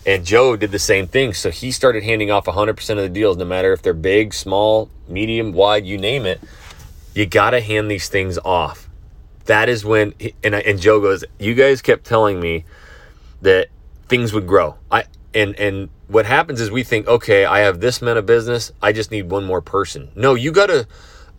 And 0.05 0.25
Joe 0.25 0.55
did 0.55 0.71
the 0.71 0.79
same 0.79 1.07
thing. 1.07 1.33
So 1.33 1.51
he 1.51 1.71
started 1.71 2.03
handing 2.03 2.31
off 2.31 2.45
100% 2.45 2.89
of 2.91 2.97
the 2.97 3.09
deals, 3.09 3.35
no 3.35 3.43
matter 3.43 3.73
if 3.73 3.81
they're 3.81 3.93
big, 3.93 4.33
small, 4.33 4.89
medium, 5.09 5.51
wide, 5.51 5.85
you 5.85 5.97
name 5.97 6.25
it. 6.25 6.39
You 7.17 7.25
got 7.25 7.49
to 7.49 7.61
hand 7.61 7.89
these 7.89 8.09
things 8.09 8.37
off. 8.45 8.87
That 9.45 9.69
is 9.69 9.83
when, 9.83 10.13
and, 10.43 10.53
and 10.53 10.79
Joe 10.79 11.01
goes, 11.01 11.23
You 11.39 11.55
guys 11.55 11.81
kept 11.81 12.05
telling 12.05 12.39
me 12.39 12.63
that 13.41 13.69
things 14.07 14.33
would 14.33 14.45
grow. 14.45 14.75
I, 14.91 15.05
and, 15.33 15.59
and 15.59 15.89
what 16.07 16.27
happens 16.27 16.61
is 16.61 16.69
we 16.69 16.83
think, 16.83 17.07
okay, 17.07 17.43
I 17.43 17.61
have 17.61 17.79
this 17.79 18.03
amount 18.03 18.19
of 18.19 18.27
business. 18.27 18.71
I 18.83 18.91
just 18.91 19.09
need 19.09 19.31
one 19.31 19.45
more 19.45 19.61
person. 19.61 20.09
No, 20.15 20.35
you 20.35 20.51
got 20.51 20.67
to 20.67 20.87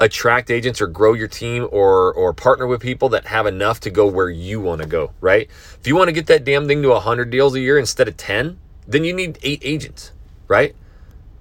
attract 0.01 0.51
agents 0.51 0.81
or 0.81 0.89
grow 0.89 1.13
your 1.13 1.29
team 1.29 1.69
or 1.71 2.13
or 2.13 2.33
partner 2.33 2.67
with 2.67 2.81
people 2.81 3.09
that 3.11 3.27
have 3.27 3.47
enough 3.47 3.79
to 3.81 3.91
go 3.91 4.07
where 4.07 4.31
you 4.31 4.61
want 4.61 4.83
to 4.83 4.89
go, 4.89 5.13
right? 5.21 5.49
If 5.79 5.87
you 5.87 5.95
want 5.95 6.09
to 6.09 6.13
get 6.13 6.27
that 6.27 6.43
damn 6.43 6.67
thing 6.67 6.83
to 6.83 6.89
100 6.89 7.31
deals 7.31 7.55
a 7.55 7.61
year 7.61 7.79
instead 7.79 8.09
of 8.09 8.17
10, 8.17 8.59
then 8.89 9.05
you 9.05 9.13
need 9.13 9.39
8 9.45 9.61
agents, 9.65 10.11
right? 10.49 10.75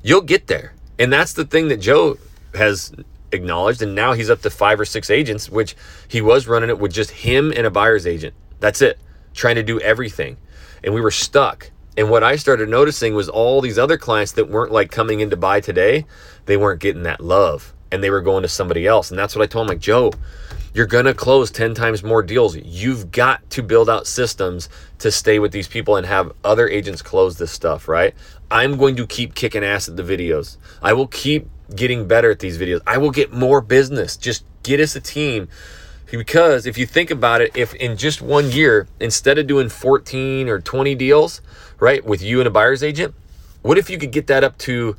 You'll 0.04 0.22
get 0.22 0.46
there. 0.46 0.74
And 1.00 1.12
that's 1.12 1.34
the 1.34 1.46
thing 1.46 1.70
that 1.70 1.78
Joe 1.78 2.18
has 2.54 2.92
acknowledged. 3.32 3.82
And 3.82 3.96
now 3.96 4.14
he's 4.14 4.30
up 4.30 4.42
to 4.42 4.50
five 4.50 4.80
or 4.80 4.86
six 4.86 5.10
agents, 5.10 5.50
which 5.50 5.76
he 6.08 6.22
was 6.22 6.48
running 6.48 6.70
it 6.70 6.80
with 6.80 6.94
just 6.94 7.12
him 7.12 7.52
and 7.52 7.66
a 7.66 7.72
buyer's 7.72 8.08
agent. 8.08 8.34
That's 8.60 8.82
it, 8.82 9.00
trying 9.34 9.56
to 9.56 9.64
do 9.64 9.80
everything. 9.80 10.38
And 10.84 10.94
we 10.94 11.02
were 11.02 11.12
stuck. 11.12 11.72
And 11.98 12.10
what 12.10 12.24
I 12.24 12.36
started 12.36 12.70
noticing 12.70 13.16
was 13.16 13.28
all 13.28 13.60
these 13.62 13.80
other 13.80 13.98
clients 13.98 14.34
that 14.34 14.50
weren't 14.50 14.72
like 14.72 14.92
coming 14.92 15.20
in 15.20 15.32
to 15.32 15.38
buy 15.38 15.62
today, 15.62 16.06
they 16.46 16.58
weren't 16.58 16.80
getting 16.80 17.04
that 17.04 17.22
love 17.22 17.74
and 17.92 18.04
they 18.04 18.10
were 18.10 18.22
going 18.22 18.44
to 18.44 18.50
somebody 18.50 18.86
else. 18.86 19.10
And 19.10 19.20
that's 19.20 19.36
what 19.36 19.44
I 19.44 19.48
told 19.48 19.66
him 19.66 19.70
like, 19.70 19.80
Joe, 19.80 20.12
you're 20.74 20.86
going 20.86 21.06
to 21.06 21.14
close 21.14 21.50
10 21.50 21.74
times 21.74 22.04
more 22.04 22.22
deals. 22.22 22.56
You've 22.56 23.12
got 23.12 23.50
to 23.52 23.64
build 23.64 23.90
out 23.90 24.06
systems 24.06 24.70
to 25.00 25.12
stay 25.12 25.40
with 25.40 25.52
these 25.52 25.68
people 25.68 25.96
and 25.96 26.06
have 26.06 26.32
other 26.44 26.68
agents 26.68 27.02
close 27.02 27.38
this 27.38 27.52
stuff, 27.52 27.88
right? 27.88 28.14
I'm 28.52 28.78
going 28.78 28.96
to 28.98 29.08
keep 29.08 29.36
kicking 29.36 29.64
ass 29.64 29.90
at 29.90 29.96
the 29.96 30.04
videos. 30.04 30.58
I 30.82 30.94
will 30.94 31.08
keep 31.08 31.50
getting 31.76 32.08
better 32.08 32.32
at 32.32 32.40
these 32.40 32.58
videos. 32.58 32.82
I 32.88 32.98
will 32.98 33.12
get 33.12 33.32
more 33.32 33.62
business. 33.62 34.18
Just 34.18 34.46
get 34.64 34.80
us 34.80 34.96
a 34.96 35.02
team. 35.02 35.48
Because 36.10 36.66
if 36.66 36.78
you 36.78 36.86
think 36.86 37.12
about 37.12 37.42
it, 37.42 37.56
if 37.56 37.74
in 37.76 37.98
just 37.98 38.22
one 38.22 38.52
year, 38.52 38.88
instead 39.00 39.38
of 39.38 39.48
doing 39.48 39.68
14 39.68 40.48
or 40.48 40.60
20 40.60 40.96
deals, 40.96 41.42
right, 41.80 42.04
with 42.06 42.22
you 42.22 42.40
and 42.40 42.48
a 42.48 42.52
buyer's 42.52 42.82
agent, 42.82 43.14
what 43.62 43.78
if 43.78 43.90
you 43.90 43.98
could 43.98 44.12
get 44.12 44.28
that 44.28 44.44
up 44.44 44.58
to 44.60 44.96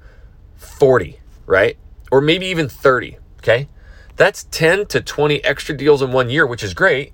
40, 0.56 1.18
right? 1.46 1.78
Or 2.10 2.20
maybe 2.20 2.46
even 2.46 2.68
30, 2.68 3.16
okay? 3.38 3.68
That's 4.16 4.44
10 4.50 4.86
to 4.86 5.00
20 5.00 5.42
extra 5.44 5.76
deals 5.76 6.02
in 6.02 6.12
one 6.12 6.28
year, 6.28 6.46
which 6.46 6.62
is 6.62 6.74
great. 6.74 7.12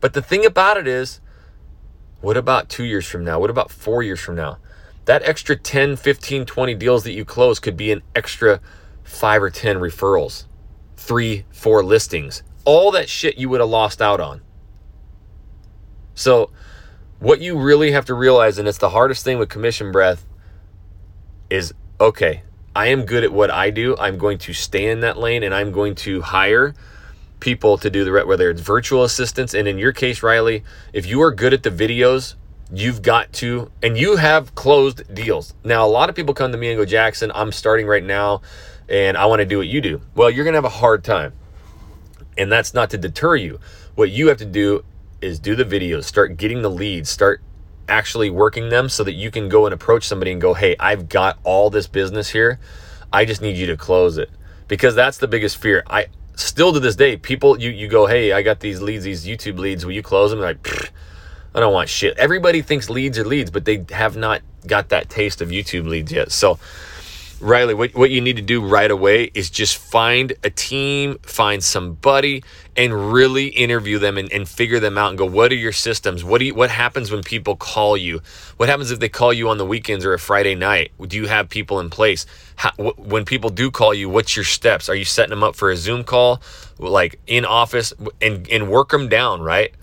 But 0.00 0.12
the 0.14 0.22
thing 0.22 0.44
about 0.44 0.76
it 0.76 0.88
is, 0.88 1.20
what 2.20 2.36
about 2.36 2.68
two 2.68 2.84
years 2.84 3.06
from 3.06 3.22
now? 3.22 3.38
What 3.38 3.50
about 3.50 3.70
four 3.70 4.02
years 4.02 4.20
from 4.20 4.34
now? 4.34 4.58
That 5.06 5.22
extra 5.22 5.56
10, 5.56 5.96
15, 5.96 6.46
20 6.46 6.74
deals 6.74 7.04
that 7.04 7.12
you 7.12 7.24
close 7.24 7.58
could 7.58 7.76
be 7.76 7.92
an 7.92 8.02
extra 8.14 8.60
five 9.02 9.42
or 9.42 9.50
10 9.50 9.76
referrals, 9.76 10.44
three, 10.96 11.44
four 11.50 11.84
listings, 11.84 12.42
all 12.64 12.90
that 12.90 13.08
shit 13.08 13.38
you 13.38 13.48
would 13.48 13.60
have 13.60 13.68
lost 13.68 14.02
out 14.02 14.20
on. 14.20 14.42
So, 16.14 16.50
what 17.20 17.40
you 17.40 17.58
really 17.58 17.92
have 17.92 18.04
to 18.06 18.14
realize, 18.14 18.58
and 18.58 18.66
it's 18.68 18.78
the 18.78 18.90
hardest 18.90 19.24
thing 19.24 19.38
with 19.38 19.48
commission 19.48 19.92
breath, 19.92 20.26
is 21.48 21.72
okay, 22.00 22.42
I 22.74 22.88
am 22.88 23.04
good 23.04 23.24
at 23.24 23.32
what 23.32 23.50
I 23.50 23.70
do. 23.70 23.96
I'm 23.96 24.18
going 24.18 24.38
to 24.38 24.52
stay 24.52 24.90
in 24.90 25.00
that 25.00 25.16
lane 25.16 25.42
and 25.42 25.54
I'm 25.54 25.72
going 25.72 25.94
to 25.96 26.20
hire 26.20 26.74
people 27.40 27.78
to 27.78 27.88
do 27.88 28.04
the 28.04 28.26
whether 28.26 28.50
it's 28.50 28.60
virtual 28.60 29.04
assistants 29.04 29.54
and 29.54 29.68
in 29.68 29.78
your 29.78 29.92
case 29.92 30.22
Riley, 30.22 30.64
if 30.92 31.06
you 31.06 31.22
are 31.22 31.30
good 31.30 31.54
at 31.54 31.62
the 31.62 31.70
videos, 31.70 32.34
you've 32.72 33.02
got 33.02 33.32
to 33.34 33.70
and 33.82 33.96
you 33.96 34.16
have 34.16 34.54
closed 34.54 35.14
deals. 35.14 35.54
Now 35.64 35.86
a 35.86 35.88
lot 35.88 36.08
of 36.08 36.16
people 36.16 36.34
come 36.34 36.52
to 36.52 36.58
me 36.58 36.70
and 36.70 36.78
go, 36.78 36.84
"Jackson, 36.84 37.30
I'm 37.34 37.52
starting 37.52 37.86
right 37.86 38.04
now 38.04 38.42
and 38.88 39.16
I 39.16 39.26
want 39.26 39.40
to 39.40 39.46
do 39.46 39.58
what 39.58 39.66
you 39.66 39.80
do." 39.80 40.00
Well, 40.14 40.30
you're 40.30 40.44
going 40.44 40.54
to 40.54 40.58
have 40.58 40.64
a 40.64 40.68
hard 40.68 41.04
time. 41.04 41.32
And 42.38 42.52
that's 42.52 42.74
not 42.74 42.90
to 42.90 42.98
deter 42.98 43.36
you. 43.36 43.60
What 43.94 44.10
you 44.10 44.28
have 44.28 44.36
to 44.38 44.44
do 44.44 44.84
is 45.22 45.38
do 45.38 45.54
the 45.56 45.64
videos, 45.64 46.04
start 46.04 46.36
getting 46.36 46.62
the 46.62 46.70
leads, 46.70 47.08
start 47.08 47.40
actually 47.88 48.30
working 48.30 48.68
them 48.68 48.88
so 48.88 49.04
that 49.04 49.12
you 49.12 49.30
can 49.30 49.48
go 49.48 49.66
and 49.66 49.72
approach 49.72 50.06
somebody 50.06 50.32
and 50.32 50.40
go, 50.40 50.54
hey, 50.54 50.76
I've 50.78 51.08
got 51.08 51.38
all 51.44 51.70
this 51.70 51.86
business 51.86 52.30
here. 52.30 52.58
I 53.12 53.24
just 53.24 53.40
need 53.40 53.56
you 53.56 53.66
to 53.66 53.76
close 53.76 54.18
it. 54.18 54.30
Because 54.68 54.94
that's 54.94 55.18
the 55.18 55.28
biggest 55.28 55.56
fear. 55.56 55.82
I 55.86 56.08
still 56.34 56.72
to 56.72 56.80
this 56.80 56.96
day, 56.96 57.16
people, 57.16 57.58
you, 57.60 57.70
you 57.70 57.88
go, 57.88 58.06
hey, 58.06 58.32
I 58.32 58.42
got 58.42 58.60
these 58.60 58.82
leads, 58.82 59.04
these 59.04 59.24
YouTube 59.24 59.58
leads. 59.58 59.86
Will 59.86 59.92
you 59.92 60.02
close 60.02 60.30
them? 60.30 60.40
like, 60.40 60.92
I 61.56 61.60
don't 61.60 61.74
want 61.74 61.88
shit. 61.88 62.18
Everybody 62.18 62.62
thinks 62.62 62.90
leads 62.90 63.18
are 63.18 63.24
leads, 63.24 63.50
but 63.50 63.64
they 63.64 63.86
have 63.90 64.16
not 64.16 64.42
got 64.66 64.90
that 64.90 65.10
taste 65.10 65.40
of 65.40 65.50
YouTube 65.50 65.88
leads 65.88 66.12
yet. 66.12 66.32
So, 66.32 66.58
Riley, 67.40 67.74
what, 67.74 67.94
what 67.94 68.10
you 68.10 68.20
need 68.20 68.36
to 68.36 68.42
do 68.42 68.66
right 68.66 68.90
away 68.90 69.30
is 69.34 69.50
just 69.50 69.78
find 69.78 70.34
a 70.44 70.50
team, 70.50 71.18
find 71.22 71.64
somebody, 71.64 72.44
and 72.76 73.12
really 73.12 73.48
interview 73.48 73.98
them 73.98 74.18
and, 74.18 74.32
and 74.32 74.48
figure 74.48 74.80
them 74.80 74.98
out 74.98 75.10
and 75.10 75.18
go, 75.18 75.26
what 75.26 75.52
are 75.52 75.56
your 75.56 75.72
systems? 75.72 76.24
What 76.24 76.38
do 76.38 76.46
you, 76.46 76.54
what 76.54 76.70
happens 76.70 77.10
when 77.10 77.22
people 77.22 77.56
call 77.56 77.96
you? 77.96 78.22
What 78.58 78.68
happens 78.70 78.90
if 78.90 79.00
they 79.00 79.10
call 79.10 79.32
you 79.32 79.48
on 79.50 79.58
the 79.58 79.66
weekends 79.66 80.04
or 80.04 80.14
a 80.14 80.18
Friday 80.18 80.54
night? 80.54 80.92
Do 81.08 81.16
you 81.16 81.26
have 81.26 81.48
people 81.50 81.80
in 81.80 81.90
place? 81.90 82.26
How, 82.56 82.72
wh- 82.72 82.98
when 82.98 83.24
people 83.26 83.50
do 83.50 83.70
call 83.70 83.94
you, 83.94 84.10
what's 84.10 84.36
your 84.36 84.44
steps? 84.46 84.88
Are 84.90 84.96
you 84.96 85.06
setting 85.06 85.30
them 85.30 85.44
up 85.44 85.56
for 85.56 85.70
a 85.70 85.76
Zoom 85.76 86.04
call, 86.04 86.42
like 86.78 87.20
in 87.26 87.44
office, 87.46 87.94
and, 88.20 88.48
and 88.50 88.70
work 88.70 88.90
them 88.90 89.08
down, 89.08 89.42
right? 89.42 89.74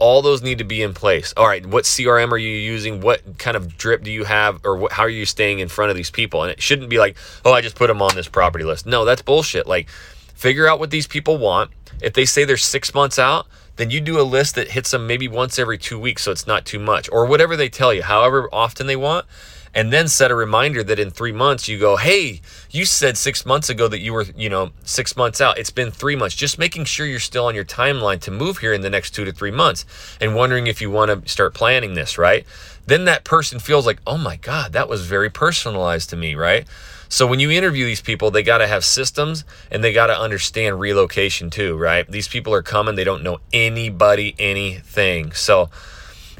All 0.00 0.22
those 0.22 0.42
need 0.42 0.58
to 0.58 0.64
be 0.64 0.82
in 0.82 0.94
place. 0.94 1.32
All 1.36 1.46
right, 1.46 1.64
what 1.64 1.84
CRM 1.84 2.32
are 2.32 2.38
you 2.38 2.50
using? 2.50 3.00
What 3.00 3.38
kind 3.38 3.56
of 3.56 3.76
drip 3.76 4.02
do 4.02 4.10
you 4.10 4.24
have, 4.24 4.60
or 4.64 4.76
what, 4.76 4.92
how 4.92 5.04
are 5.04 5.08
you 5.08 5.26
staying 5.26 5.60
in 5.60 5.68
front 5.68 5.90
of 5.90 5.96
these 5.96 6.10
people? 6.10 6.42
And 6.42 6.50
it 6.50 6.60
shouldn't 6.60 6.90
be 6.90 6.98
like, 6.98 7.16
oh, 7.44 7.52
I 7.52 7.60
just 7.60 7.76
put 7.76 7.86
them 7.86 8.02
on 8.02 8.14
this 8.16 8.26
property 8.26 8.64
list. 8.64 8.86
No, 8.86 9.04
that's 9.04 9.22
bullshit. 9.22 9.66
Like, 9.66 9.88
figure 10.34 10.66
out 10.66 10.80
what 10.80 10.90
these 10.90 11.06
people 11.06 11.38
want. 11.38 11.70
If 12.02 12.14
they 12.14 12.24
say 12.24 12.44
they're 12.44 12.56
six 12.56 12.94
months 12.94 13.18
out, 13.18 13.46
then 13.76 13.90
you 13.90 14.00
do 14.00 14.20
a 14.20 14.22
list 14.22 14.56
that 14.56 14.72
hits 14.72 14.90
them 14.90 15.06
maybe 15.06 15.28
once 15.28 15.58
every 15.58 15.78
two 15.78 15.98
weeks, 15.98 16.22
so 16.22 16.32
it's 16.32 16.46
not 16.46 16.66
too 16.66 16.78
much, 16.78 17.08
or 17.12 17.26
whatever 17.26 17.56
they 17.56 17.68
tell 17.68 17.94
you, 17.94 18.02
however 18.02 18.48
often 18.52 18.86
they 18.86 18.96
want 18.96 19.26
and 19.74 19.92
then 19.92 20.08
set 20.08 20.30
a 20.30 20.34
reminder 20.34 20.82
that 20.82 20.98
in 20.98 21.10
three 21.10 21.32
months 21.32 21.68
you 21.68 21.78
go, 21.78 21.96
hey, 21.96 22.40
you 22.70 22.84
said 22.84 23.16
six 23.16 23.46
months 23.46 23.68
ago 23.68 23.86
that 23.88 24.00
you 24.00 24.12
were, 24.12 24.26
you 24.36 24.48
know, 24.48 24.70
six 24.84 25.16
months 25.16 25.40
out. 25.40 25.58
It's 25.58 25.70
been 25.70 25.90
three 25.90 26.16
months. 26.16 26.34
Just 26.34 26.58
making 26.58 26.84
sure 26.86 27.06
you're 27.06 27.20
still 27.20 27.46
on 27.46 27.54
your 27.54 27.64
timeline 27.64 28.20
to 28.22 28.30
move 28.30 28.58
here 28.58 28.72
in 28.72 28.80
the 28.80 28.90
next 28.90 29.12
two 29.12 29.24
to 29.24 29.32
three 29.32 29.50
months 29.50 29.84
and 30.20 30.34
wondering 30.34 30.66
if 30.66 30.80
you 30.80 30.90
want 30.90 31.24
to 31.24 31.30
start 31.30 31.54
planning 31.54 31.94
this, 31.94 32.18
right? 32.18 32.44
Then 32.86 33.04
that 33.04 33.24
person 33.24 33.60
feels 33.60 33.86
like, 33.86 34.00
oh 34.06 34.18
my 34.18 34.36
God, 34.36 34.72
that 34.72 34.88
was 34.88 35.06
very 35.06 35.30
personalized 35.30 36.10
to 36.10 36.16
me, 36.16 36.34
right? 36.34 36.66
So 37.08 37.26
when 37.26 37.40
you 37.40 37.50
interview 37.50 37.86
these 37.86 38.00
people, 38.00 38.30
they 38.30 38.42
got 38.42 38.58
to 38.58 38.66
have 38.66 38.84
systems 38.84 39.44
and 39.70 39.82
they 39.82 39.92
got 39.92 40.06
to 40.06 40.18
understand 40.18 40.78
relocation 40.78 41.50
too, 41.50 41.76
right? 41.76 42.08
These 42.08 42.28
people 42.28 42.54
are 42.54 42.62
coming, 42.62 42.94
they 42.94 43.04
don't 43.04 43.22
know 43.22 43.40
anybody, 43.52 44.34
anything. 44.38 45.32
So 45.32 45.70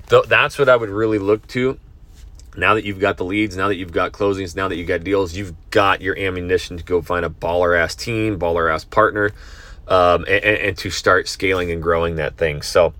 th- 0.08 0.26
that's 0.26 0.58
what 0.58 0.68
I 0.68 0.76
would 0.76 0.88
really 0.88 1.18
look 1.18 1.46
to 1.48 1.78
now 2.56 2.74
that 2.74 2.84
you've 2.84 2.98
got 2.98 3.16
the 3.16 3.24
leads, 3.24 3.56
now 3.56 3.68
that 3.68 3.76
you've 3.76 3.92
got 3.92 4.12
closings, 4.12 4.56
now 4.56 4.68
that 4.68 4.76
you've 4.76 4.88
got 4.88 5.04
deals, 5.04 5.34
you've 5.34 5.54
got 5.70 6.00
your 6.00 6.18
ammunition 6.18 6.76
to 6.76 6.84
go 6.84 7.00
find 7.00 7.24
a 7.24 7.30
baller 7.30 7.78
ass 7.78 7.94
team, 7.94 8.38
baller 8.38 8.72
ass 8.72 8.84
partner, 8.84 9.30
um, 9.88 10.24
and, 10.28 10.44
and, 10.44 10.78
to 10.78 10.90
start 10.90 11.28
scaling 11.28 11.70
and 11.70 11.82
growing 11.82 12.16
that 12.16 12.36
thing. 12.36 12.62
So, 12.62 12.92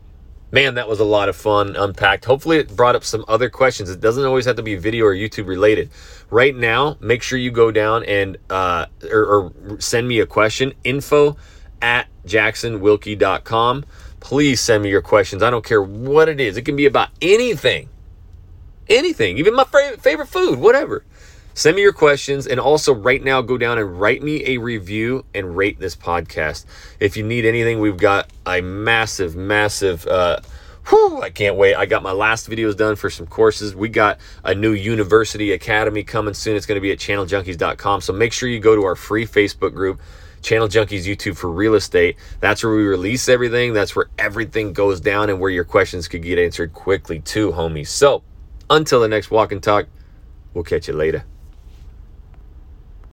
man, 0.51 0.75
that 0.75 0.89
was 0.89 1.01
a 1.01 1.05
lot 1.05 1.29
of 1.29 1.37
fun 1.37 1.77
unpacked. 1.77 2.25
Hopefully, 2.25 2.59
it 2.59 2.75
brought 2.75 2.95
up 2.95 3.05
some 3.05 3.25
other 3.29 3.51
questions. 3.51 3.91
It 3.91 4.01
doesn't 4.01 4.25
always 4.25 4.45
have 4.45 4.57
to 4.57 4.63
be 4.63 4.77
video 4.77 5.07
or 5.07 5.15
YouTube 5.15 5.47
related. 5.47 5.91
Right 6.31 6.55
now, 6.55 6.97
make 7.01 7.23
sure 7.23 7.39
you 7.39 7.51
go 7.51 7.71
down 7.71 8.05
and 8.05 8.37
uh, 8.49 8.87
or, 9.11 9.53
or 9.69 9.81
send 9.81 10.07
me 10.07 10.21
a 10.21 10.27
question 10.27 10.75
info 10.85 11.37
at 11.83 12.07
jacksonwilkey.com. 12.27 13.85
Please 14.21 14.61
send 14.61 14.83
me 14.83 14.91
your 14.91 15.03
questions. 15.03 15.43
I 15.43 15.51
don't 15.51 15.65
care 15.65 15.83
what 15.83 16.29
it 16.29 16.41
is, 16.41 16.57
it 16.57 16.63
can 16.63 16.77
be 16.77 16.87
about 16.87 17.09
anything 17.21 17.89
anything, 18.91 19.39
even 19.39 19.55
my 19.55 19.65
favorite 19.65 20.29
food, 20.29 20.59
whatever. 20.59 21.05
Send 21.55 21.77
me 21.77 21.83
your 21.83 21.93
questions 21.93 22.47
and 22.47 22.61
also 22.61 22.95
right 22.95 23.23
now 23.23 23.43
go 23.43 23.59
down 23.59 23.79
and 23.79 24.01
write 24.01 24.23
me 24.23 24.47
a 24.47 24.59
review 24.59 25.25
and 25.35 25.57
rate 25.57 25.79
this 25.79 25.97
podcast. 25.97 26.65
If 27.01 27.17
you 27.17 27.25
need 27.25 27.45
anything, 27.45 27.81
we've 27.81 27.97
got 27.97 28.31
a 28.47 28.61
massive, 28.61 29.37
massive 29.37 30.07
uh 30.07 30.41
whew, 30.89 31.21
I 31.23 31.31
can't 31.31 31.57
wait. 31.57 31.75
I 31.75 31.87
got 31.87 32.03
my 32.03 32.13
last 32.13 32.49
videos 32.49 32.77
done 32.77 32.97
for 32.97 33.11
some 33.11 33.27
courses. 33.27 33.75
We 33.75 33.89
got 33.89 34.19
a 34.45 34.55
new 34.55 34.73
university 34.73 35.53
academy 35.53 36.03
coming 36.03 36.35
soon. 36.35 36.57
It's 36.57 36.67
going 36.67 36.77
to 36.77 36.81
be 36.81 36.93
at 36.93 36.99
channeljunkies.com. 36.99 38.01
So 38.01 38.13
make 38.13 38.33
sure 38.33 38.49
you 38.49 38.61
go 38.61 38.75
to 38.75 38.85
our 38.85 38.97
free 38.97 39.27
Facebook 39.27 39.75
group. 39.75 40.01
Channel 40.43 40.69
Junkies 40.69 41.05
YouTube 41.05 41.37
for 41.37 41.51
real 41.51 41.75
estate. 41.75 42.17
That's 42.41 42.65
where 42.65 42.75
we 42.75 42.85
release 42.85 43.29
everything. 43.29 43.75
That's 43.75 43.95
where 43.95 44.07
everything 44.19 44.73
goes 44.73 44.99
down 44.99 45.29
and 45.29 45.39
where 45.39 45.51
your 45.51 45.65
questions 45.65 46.09
could 46.09 46.23
get 46.23 46.39
answered 46.39 46.73
quickly 46.73 47.21
too, 47.21 47.53
homies. 47.53 47.89
So 47.89 48.23
until 48.71 49.01
the 49.01 49.09
next 49.09 49.31
walk 49.31 49.53
and 49.53 49.63
talk, 49.63 49.87
we'll 50.55 50.65
catch 50.65 50.89
you 50.89 50.95
later. 50.95 51.25